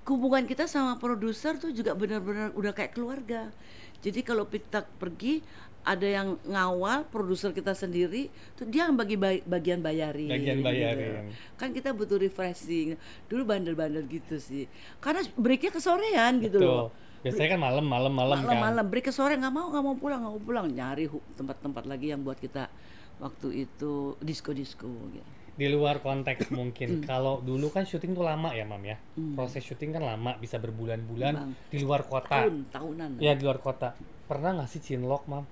hubungan 0.08 0.44
kita 0.44 0.64
sama 0.64 0.96
produser 0.96 1.60
tuh 1.60 1.68
juga 1.70 1.92
benar-benar 1.92 2.56
udah 2.56 2.72
kayak 2.72 2.96
keluarga. 2.96 3.52
Jadi 4.00 4.22
kalau 4.22 4.46
kita 4.46 4.86
pergi 4.96 5.42
ada 5.82 6.04
yang 6.04 6.36
ngawal 6.44 7.08
produser 7.08 7.48
kita 7.50 7.72
sendiri 7.72 8.28
tuh 8.54 8.68
dia 8.68 8.84
yang 8.88 8.96
bagi 8.98 9.16
ba- 9.16 9.40
bagian 9.42 9.80
bayarin 9.80 10.28
Bagian 10.28 10.60
gitu. 10.60 10.66
bayarin. 10.68 11.32
kan 11.56 11.72
kita 11.72 11.92
butuh 11.92 12.16
refreshing. 12.16 12.94
Dulu 13.26 13.42
bandel-bandel 13.44 14.04
gitu 14.06 14.36
sih. 14.38 14.64
Karena 15.00 15.24
breaknya 15.34 15.72
kesorean 15.72 16.40
gitu 16.40 16.60
betul. 16.60 16.68
loh. 16.68 16.88
Biasanya 17.18 17.58
kan 17.58 17.60
malam 17.60 17.84
malam 17.84 18.12
malam 18.14 18.36
kan. 18.38 18.46
malam-malam 18.46 18.86
break 18.86 19.10
ke 19.10 19.12
sore 19.12 19.34
nggak 19.34 19.50
mau 19.50 19.66
nggak 19.74 19.84
mau 19.84 19.96
pulang 19.98 20.20
nggak 20.22 20.34
mau 20.38 20.42
pulang. 20.42 20.66
Nyari 20.70 21.10
tempat-tempat 21.34 21.84
lagi 21.84 22.14
yang 22.14 22.22
buat 22.22 22.38
kita 22.38 22.70
waktu 23.18 23.66
itu 23.66 24.14
disco-disco 24.22 24.86
gitu. 25.10 25.26
Di 25.58 25.66
luar 25.66 25.98
konteks 25.98 26.48
Hmm. 26.48 26.54
mungkin. 26.62 27.02
Kalau 27.02 27.42
dulu 27.42 27.68
kan 27.68 27.82
syuting 27.82 28.14
tuh 28.14 28.22
lama 28.22 28.54
ya 28.54 28.62
mam 28.62 28.78
ya. 28.80 28.96
Proses 29.34 29.66
syuting 29.66 29.90
kan 29.90 30.06
lama 30.06 30.38
bisa 30.38 30.56
berbulan-bulan 30.56 31.34
di 31.68 31.82
luar 31.82 32.06
kota. 32.06 32.46
tahun 32.46 32.70
tahunan. 32.70 33.08
Ya 33.18 33.34
di 33.34 33.42
luar 33.42 33.58
kota. 33.58 33.98
Pernah 34.30 34.62
nggak 34.62 34.70
sih 34.70 34.78
cinlok 34.78 35.26
mam? 35.26 35.42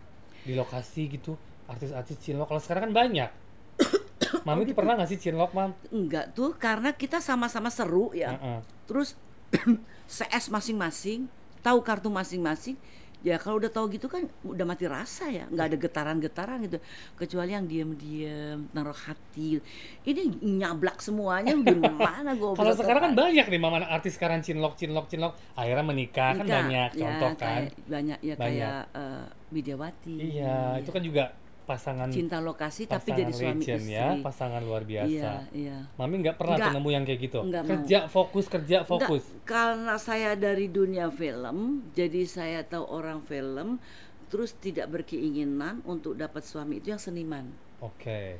Di 0.46 0.54
lokasi 0.54 1.10
gitu 1.10 1.34
artis-artis 1.66 2.22
cinlok. 2.22 2.46
Kalau 2.46 2.62
sekarang 2.62 2.88
kan 2.88 2.94
banyak. 2.94 3.30
Mami 4.46 4.62
Oh, 4.62 4.66
tuh 4.70 4.76
pernah 4.78 4.94
nggak 4.94 5.10
sih 5.10 5.18
cinlok 5.18 5.50
mam? 5.52 5.74
Enggak 5.90 6.30
tuh 6.30 6.54
karena 6.54 6.94
kita 6.94 7.18
sama-sama 7.18 7.66
seru 7.68 8.14
ya. 8.14 8.38
Heeh. 8.38 8.58
terus 8.86 9.18
CS 10.06 10.54
masing-masing 10.54 11.26
tahu 11.58 11.82
kartu 11.82 12.06
masing-masing 12.06 12.78
ya 13.24 13.40
kalau 13.40 13.58
udah 13.58 13.72
tahu 13.72 13.88
gitu 13.90 14.06
kan 14.06 14.28
udah 14.44 14.64
mati 14.64 14.84
rasa 14.84 15.26
ya. 15.28 15.48
Nggak 15.48 15.66
ada 15.72 15.76
getaran-getaran 15.76 16.58
gitu. 16.64 16.78
Kecuali 17.16 17.50
yang 17.56 17.66
diem-diem 17.66 18.70
naruh 18.70 18.94
hati. 18.94 19.58
Ini 20.04 20.22
nyablak 20.44 21.00
semuanya 21.00 21.56
gimana 21.66 22.36
gue 22.36 22.50
kalau 22.54 22.74
sekarang 22.76 23.02
kan 23.10 23.12
banyak 23.16 23.46
nih 23.48 23.60
mama 23.60 23.82
artis 23.86 24.14
sekarang 24.14 24.40
cinlok 24.44 24.76
cinlok 24.78 25.06
cinlok. 25.10 25.32
Akhirnya 25.56 25.84
menikah 25.84 26.36
kan 26.36 26.44
Nikah, 26.44 26.56
banyak 26.62 26.90
ya, 26.94 27.00
contoh 27.02 27.30
kan. 27.34 27.40
kayak 27.40 27.70
banyak 27.86 28.18
ya 28.22 28.34
Banyak. 28.34 28.44
kayak 28.44 28.80
eh, 28.94 29.24
Widiawati. 29.54 30.14
Iya 30.18 30.56
itu 30.82 30.90
kan 30.90 31.02
juga 31.02 31.24
pasangan 31.66 32.06
cinta 32.08 32.38
lokasi 32.38 32.86
tapi 32.86 33.10
pasangan 33.10 33.18
jadi 33.18 33.32
suami 33.34 33.58
legend 33.58 33.82
istri. 33.82 33.98
ya 33.98 34.06
pasangan 34.22 34.62
luar 34.62 34.82
biasa. 34.86 35.10
iya. 35.10 35.34
Iya 35.50 35.78
mami 35.98 36.14
nggak 36.22 36.36
pernah 36.38 36.56
tuh 36.56 36.62
Nggak. 36.62 36.76
nemu 36.78 36.88
yang 36.94 37.04
kayak 37.04 37.20
gitu? 37.26 37.40
Nggak 37.42 37.62
mau. 37.66 37.70
kerja 37.74 37.98
fokus 38.06 38.46
kerja 38.46 38.76
fokus. 38.86 39.24
Nggak, 39.26 39.44
karena 39.44 39.94
saya 39.98 40.30
dari 40.38 40.66
dunia 40.70 41.10
film 41.10 41.82
jadi 41.92 42.22
saya 42.24 42.60
tahu 42.62 42.86
orang 42.86 43.18
film 43.26 43.82
terus 44.30 44.54
tidak 44.54 44.86
berkeinginan 44.90 45.82
untuk 45.82 46.14
dapat 46.14 46.46
suami 46.46 46.78
itu 46.78 46.94
yang 46.94 47.02
seniman. 47.02 47.50
Oke. 47.82 48.38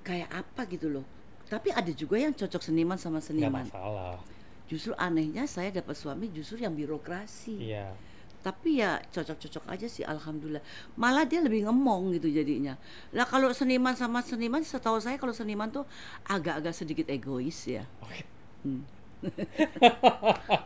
Kayak 0.00 0.32
apa 0.32 0.64
gitu 0.72 0.88
loh. 0.88 1.04
Tapi 1.48 1.72
ada 1.72 1.92
juga 1.92 2.16
yang 2.16 2.32
cocok 2.32 2.60
seniman 2.64 2.96
sama 2.96 3.20
nggak 3.20 3.28
seniman. 3.28 3.64
masalah. 3.68 4.16
Justru 4.68 4.92
anehnya 4.96 5.44
saya 5.48 5.72
dapat 5.72 5.96
suami 5.96 6.28
justru 6.32 6.60
yang 6.64 6.72
birokrasi. 6.72 7.72
Iya 7.72 8.07
tapi 8.38 8.78
ya 8.78 9.02
cocok-cocok 9.10 9.64
aja 9.66 9.86
sih 9.90 10.06
alhamdulillah. 10.06 10.62
Malah 10.94 11.26
dia 11.26 11.42
lebih 11.42 11.66
ngemong 11.66 12.14
gitu 12.16 12.30
jadinya. 12.30 12.78
Lah 13.10 13.26
kalau 13.26 13.50
seniman 13.50 13.98
sama 13.98 14.22
seniman 14.22 14.62
setahu 14.62 15.02
saya 15.02 15.18
kalau 15.18 15.34
seniman 15.34 15.68
tuh 15.68 15.84
agak-agak 16.26 16.74
sedikit 16.74 17.06
egois 17.10 17.58
ya. 17.66 17.84
Oke. 18.02 18.22
Hmm. 18.62 18.82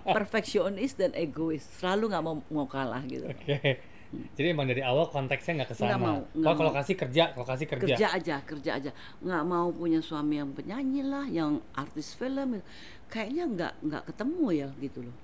perfeksionis 0.04 0.92
dan 1.00 1.16
egois. 1.16 1.64
Selalu 1.80 2.12
nggak 2.12 2.24
mau 2.24 2.36
mau 2.52 2.66
kalah 2.68 3.00
gitu. 3.08 3.24
Oke. 3.24 3.80
Jadi 4.12 4.52
emang 4.52 4.68
dari 4.68 4.84
awal 4.84 5.08
konteksnya 5.08 5.64
nggak 5.64 5.70
ke 5.72 5.76
sana 5.80 5.96
Nggak 5.96 6.02
mau, 6.04 6.18
kalau 6.52 6.68
mau. 6.68 6.76
kasih 6.76 6.96
kerja 7.00 7.32
kalau 7.32 7.46
kasih 7.48 7.64
kerja, 7.64 7.96
kerja 7.96 8.08
aja 8.12 8.36
kerja 8.44 8.70
aja. 8.76 8.90
Nggak 9.24 9.42
mau 9.48 9.72
punya 9.72 10.04
suami 10.04 10.36
yang 10.36 10.52
penyanyi 10.52 11.00
lah 11.00 11.24
yang 11.32 11.64
artis 11.72 12.12
film. 12.12 12.60
Kayaknya 13.08 13.44
nggak 13.48 13.72
nggak 13.80 14.02
ketemu 14.12 14.46
ya 14.52 14.68
gitu 14.84 15.00
loh 15.08 15.16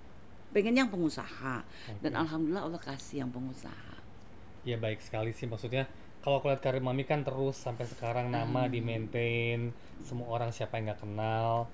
pengen 0.49 0.75
yang 0.77 0.89
pengusaha 0.89 1.61
dan 1.99 2.13
alhamdulillah 2.15 2.65
Allah 2.65 2.81
kasih 2.81 3.23
yang 3.23 3.31
pengusaha 3.31 3.97
ya 4.63 4.77
baik 4.77 4.99
sekali 4.99 5.31
sih 5.31 5.45
maksudnya 5.45 5.85
kalau 6.19 6.41
aku 6.41 6.49
lihat 6.49 6.61
karir 6.61 6.81
mami 6.81 7.03
kan 7.03 7.23
terus 7.23 7.57
sampai 7.57 7.85
sekarang 7.85 8.29
nama 8.29 8.65
Hmm. 8.65 8.73
di 8.73 8.81
maintain 8.81 9.61
semua 10.01 10.29
orang 10.31 10.51
siapa 10.51 10.77
yang 10.77 10.89
nggak 10.89 11.01
kenal 11.01 11.69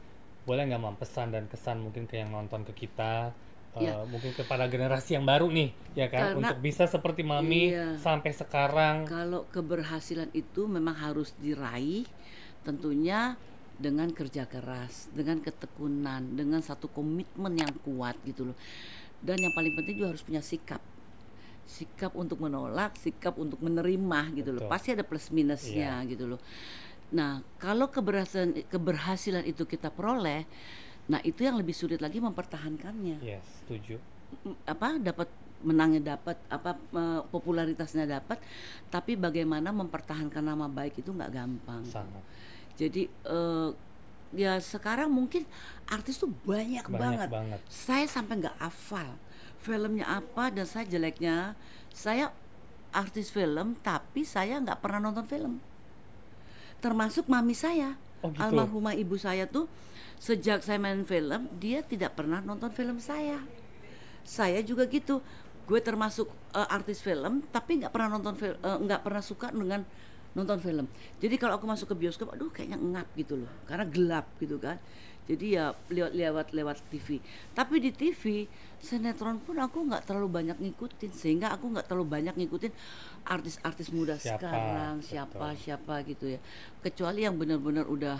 boleh 0.45 0.63
nggak 0.65 0.79
mam 0.79 0.95
pesan 0.95 1.31
dan 1.31 1.47
kesan 1.47 1.81
mungkin 1.81 2.05
ke 2.05 2.17
yang 2.17 2.29
nonton 2.29 2.63
ke 2.65 2.75
kita 2.77 3.33
eh, 3.75 3.83
Ya. 3.85 4.05
mungkin 4.05 4.31
kepada 4.33 4.67
generasi 4.67 5.15
yang 5.15 5.25
baru 5.25 5.49
nih 5.49 5.73
ya 5.95 6.07
kan 6.07 6.31
Karena- 6.31 6.39
untuk 6.47 6.59
bisa 6.61 6.85
seperti 6.85 7.23
mami 7.23 7.73
Iya. 7.73 7.97
sampai 7.97 8.31
sekarang 8.31 9.03
kalau 9.05 9.49
keberhasilan 9.49 10.31
itu 10.31 10.67
memang 10.67 10.95
harus 10.95 11.35
diraih 11.37 12.07
tentunya 12.61 13.35
dengan 13.75 14.07
kerja 14.15 14.47
keras 14.47 15.11
dengan 15.11 15.43
ketekunan 15.43 16.23
dengan 16.39 16.63
satu 16.63 16.87
komitmen 16.87 17.59
yang 17.59 17.73
kuat 17.83 18.15
gitu 18.23 18.51
loh. 18.53 18.57
Dan 19.19 19.41
yang 19.41 19.53
paling 19.57 19.73
penting 19.75 19.95
juga 19.99 20.15
harus 20.15 20.23
punya 20.23 20.45
sikap. 20.45 20.79
Sikap 21.65 22.13
untuk 22.15 22.39
menolak 22.39 22.95
sikap 23.01 23.35
untuk 23.41 23.59
menerima 23.59 24.21
gitu 24.37 24.51
loh. 24.55 24.63
Betul. 24.67 24.73
pasti 24.73 24.89
ada 24.95 25.03
plus 25.03 25.29
minusnya 25.35 26.05
gitu 26.07 26.31
loh. 26.31 26.41
Nah 27.11 27.43
kalau 27.59 27.91
keberhasilan 27.91 28.69
keberhasilan 28.71 29.45
itu 29.47 29.67
kita 29.67 29.91
peroleh 29.91 30.47
nah 31.05 31.21
itu 31.21 31.45
yang 31.45 31.61
lebih 31.61 31.75
sulit 31.77 31.99
lagi 31.99 32.23
mempertahankannya. 32.23 33.21
Yes 33.21 33.45
setuju. 33.65 33.99
Mm, 34.47 34.57
apa 34.65 34.89
dapat 35.03 35.29
menangnya 35.65 36.17
dapat 36.17 36.37
apa 36.53 36.77
popularitasnya 37.33 38.05
dapat 38.05 38.37
tapi 38.93 39.17
bagaimana 39.17 39.73
mempertahankan 39.73 40.45
nama 40.45 40.69
baik 40.69 41.01
itu 41.03 41.11
nggak 41.11 41.33
gampang. 41.33 41.83
Sangat 41.89 42.25
jadi 42.75 43.07
eh, 43.07 43.69
ya 44.35 44.59
sekarang 44.59 45.11
mungkin 45.15 45.47
artis 45.87 46.19
tuh 46.19 46.31
banyak, 46.43 46.83
banyak 46.91 46.91
banget. 46.91 47.29
banget. 47.31 47.61
Saya 47.71 48.07
sampai 48.11 48.43
nggak 48.43 48.59
hafal 48.59 49.15
filmnya 49.63 50.05
apa 50.05 50.53
dan 50.53 50.67
saya 50.69 50.85
jeleknya 50.85 51.57
saya 51.95 52.35
artis 52.93 53.31
film 53.31 53.79
tapi 53.81 54.27
saya 54.27 54.59
nggak 54.61 54.83
pernah 54.83 55.01
nonton 55.11 55.25
film. 55.25 55.63
Termasuk 56.83 57.31
mami 57.31 57.57
saya, 57.57 57.97
Oh, 58.25 58.33
gitu. 58.33 58.41
almarhumah 58.41 58.97
ibu 58.97 59.21
saya 59.21 59.45
tuh 59.45 59.69
sejak 60.17 60.65
saya 60.65 60.81
main 60.81 61.05
film 61.05 61.45
dia 61.61 61.85
tidak 61.85 62.17
pernah 62.17 62.41
nonton 62.41 62.73
film 62.73 62.97
saya. 62.97 63.37
Saya 64.25 64.65
juga 64.65 64.89
gitu. 64.89 65.21
Gue 65.69 65.81
termasuk 65.81 66.29
eh, 66.57 66.69
artis 66.73 67.05
film 67.05 67.45
tapi 67.53 67.81
nggak 67.85 67.93
pernah 67.93 68.17
nonton 68.17 68.35
film 68.37 68.57
nggak 68.61 69.01
pernah 69.05 69.21
suka 69.21 69.53
dengan 69.53 69.85
nonton 70.35 70.59
film. 70.59 70.87
Jadi 71.23 71.35
kalau 71.39 71.57
aku 71.57 71.67
masuk 71.67 71.95
ke 71.95 71.97
bioskop, 72.07 72.35
aduh 72.35 72.51
kayaknya 72.51 72.79
ngap 72.79 73.09
gitu 73.15 73.39
loh, 73.39 73.51
karena 73.71 73.87
gelap 73.87 74.27
gitu 74.43 74.59
kan. 74.59 74.79
Jadi 75.25 75.57
ya 75.57 75.73
lewat 75.89 76.13
lewat 76.13 76.47
lewat 76.53 76.77
TV. 76.93 77.17
Tapi 77.57 77.81
di 77.81 77.91
TV 77.97 78.45
sinetron 78.77 79.41
pun 79.41 79.57
aku 79.57 79.89
nggak 79.89 80.05
terlalu 80.05 80.29
banyak 80.29 80.61
ngikutin, 80.61 81.11
sehingga 81.17 81.49
aku 81.55 81.73
nggak 81.73 81.89
terlalu 81.89 82.07
banyak 82.11 82.35
ngikutin 82.37 82.73
artis-artis 83.25 83.89
muda 83.89 84.21
Siapa, 84.21 84.37
sekarang, 84.37 84.95
betul. 85.01 85.09
siapa 85.09 85.47
siapa 85.57 85.95
gitu 86.05 86.37
ya. 86.37 86.41
Kecuali 86.85 87.25
yang 87.25 87.41
benar-benar 87.41 87.89
udah 87.89 88.19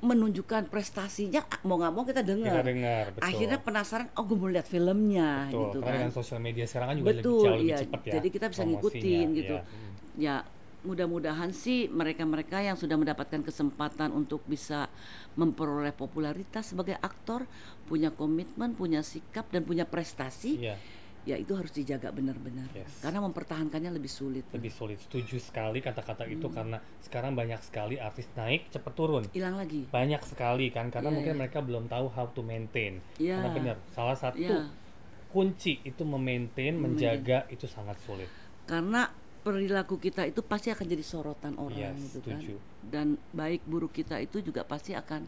menunjukkan 0.00 0.72
prestasinya, 0.72 1.44
ah, 1.44 1.60
mau 1.68 1.76
nggak 1.76 1.92
mau 1.92 2.08
kita 2.08 2.24
dengar. 2.24 2.56
Kita 2.56 2.64
dengar, 2.64 3.04
betul. 3.12 3.20
Akhirnya 3.28 3.58
penasaran, 3.60 4.08
oh 4.16 4.24
gue 4.24 4.36
mau 4.40 4.48
lihat 4.48 4.64
filmnya 4.64 5.52
Betul, 5.52 5.60
gitu 5.60 5.78
karena 5.84 5.92
kan. 5.92 6.00
dengan 6.00 6.14
sosial 6.16 6.40
media 6.40 6.64
sekarang 6.64 6.88
kan 6.88 6.96
juga 6.96 7.08
lebih, 7.12 7.20
Betul, 7.20 7.44
jauh 7.44 7.52
lebih 7.60 7.68
iya. 7.68 7.78
cepat 7.84 8.00
ya. 8.00 8.12
Jadi 8.16 8.28
kita 8.32 8.46
bisa 8.48 8.62
ngikutin 8.64 9.26
gitu. 9.36 9.54
iya. 9.60 9.62
Hmm. 9.68 9.92
Ya, 10.16 10.34
mudah-mudahan 10.80 11.52
sih 11.52 11.86
mereka-mereka 11.86 12.64
yang 12.64 12.76
sudah 12.76 12.96
mendapatkan 12.96 13.44
kesempatan 13.44 14.10
untuk 14.10 14.40
bisa 14.48 14.88
memperoleh 15.36 15.92
popularitas 15.92 16.72
sebagai 16.72 16.96
aktor, 16.96 17.44
punya 17.84 18.08
komitmen, 18.08 18.72
punya 18.72 19.04
sikap 19.04 19.48
dan 19.52 19.68
punya 19.68 19.84
prestasi, 19.84 20.56
Iya, 20.56 20.76
ya 21.28 21.36
itu 21.36 21.52
harus 21.52 21.68
dijaga 21.68 22.08
benar-benar. 22.08 22.64
Yes. 22.72 23.04
Karena 23.04 23.20
mempertahankannya 23.20 23.92
lebih 23.92 24.08
sulit. 24.08 24.48
lebih 24.56 24.72
sulit. 24.72 24.96
Setuju 25.04 25.36
sekali 25.36 25.84
kata-kata 25.84 26.24
itu 26.24 26.48
Hmm. 26.48 26.56
karena 26.56 26.78
sekarang 27.04 27.36
banyak 27.36 27.60
sekali 27.60 28.00
artis 28.00 28.24
naik 28.32 28.72
cepat 28.72 28.92
turun. 28.96 29.24
Hilang 29.36 29.60
lagi. 29.60 29.84
Banyak 29.92 30.24
sekali 30.24 30.72
kan 30.72 30.88
karena 30.88 31.12
Iya, 31.12 31.16
mungkin 31.20 31.34
iya. 31.36 31.40
mereka 31.44 31.58
belum 31.60 31.92
tahu 31.92 32.06
how 32.16 32.24
to 32.32 32.40
maintain. 32.40 33.04
Iya. 33.20 33.36
Karena 33.36 33.50
benar, 33.52 33.76
salah 33.92 34.16
satu 34.16 34.40
Iya. 34.40 34.72
kunci 35.28 35.78
itu 35.84 36.02
memaintain, 36.02 36.74
menjaga 36.74 37.44
itu 37.52 37.68
sangat 37.68 38.00
sulit. 38.02 38.26
Karena 38.64 39.06
perilaku 39.40 39.96
kita 39.96 40.22
itu 40.22 40.40
pasti 40.40 40.68
akan 40.68 40.84
jadi 40.84 41.00
sorotan 41.00 41.56
orang 41.56 41.92
Yes, 41.92 41.96
gitu 42.06 42.20
kan. 42.22 42.38
setuju. 42.38 42.54
Dan 42.82 43.06
baik 43.30 43.64
buruk 43.64 43.92
kita 43.92 44.16
itu 44.16 44.40
juga 44.40 44.62
pasti 44.62 44.92
akan 44.92 45.24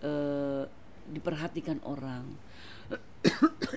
eh, 0.00 0.64
diperhatikan 1.08 1.80
orang. 1.82 2.24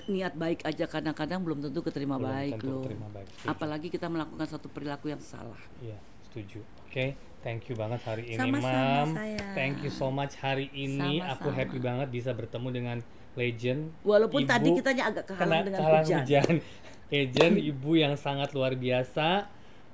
Niat 0.06 0.34
baik 0.34 0.60
aja 0.62 0.84
kadang-kadang 0.84 1.40
belum 1.40 1.62
tentu 1.62 1.80
keterima 1.80 2.16
Belum 2.16 2.28
baik 2.28 2.52
tentu 2.54 2.66
loh. 2.68 2.82
keterima 2.82 3.08
baik, 3.08 3.28
setuju. 3.30 3.46
Apalagi 3.48 3.88
kita 3.88 4.06
melakukan 4.06 4.46
satu 4.46 4.66
perilaku 4.68 5.08
yang 5.08 5.22
salah. 5.22 5.58
Iya, 5.80 5.96
setuju. 6.22 6.60
Oke, 6.84 7.14
thank 7.40 7.64
you 7.66 7.74
banget 7.74 8.00
hari 8.02 8.24
ini, 8.28 8.38
Sama-sama, 8.38 8.74
Mam. 9.02 9.08
sayang. 9.14 9.54
Thank 9.54 9.76
you 9.80 9.90
so 9.90 10.08
much 10.08 10.34
hari 10.36 10.68
ini. 10.70 11.22
Aku 11.24 11.48
Sama-sama. 11.48 11.56
happy 11.56 11.78
banget 11.78 12.08
bisa 12.10 12.30
bertemu 12.30 12.68
dengan 12.70 12.96
legend. 13.34 13.80
Walaupun 14.02 14.40
ibu, 14.42 14.48
tadi 14.48 14.68
kitanya 14.74 15.04
agak 15.08 15.24
kehalang 15.26 15.48
kena- 15.48 15.64
dengan 15.64 15.80
kehalang 15.80 16.04
hujan. 16.04 16.54
legend, 17.10 17.62
ibu 17.62 17.98
yang 17.98 18.14
sangat 18.18 18.52
luar 18.52 18.74
biasa. 18.74 19.46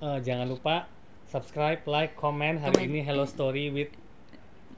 Eh, 0.03 0.19
jangan 0.25 0.49
lupa 0.49 0.89
subscribe, 1.29 1.81
like, 1.89 2.13
comment. 2.19 2.61
Hari 2.61 2.85
Komen. 2.85 2.89
ini 2.93 3.01
Hello 3.05 3.25
Story 3.25 3.73
with 3.73 3.93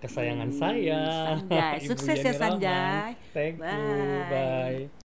kesayangan 0.05 0.51
saya. 0.53 1.01
Sanjay. 1.33 1.77
Sukses 1.91 2.19
ya. 2.21 2.33
Sanjay. 2.37 3.17
Thank 3.33 3.57
you. 3.59 3.65
Bye. 3.65 4.89
Bye. 4.91 5.04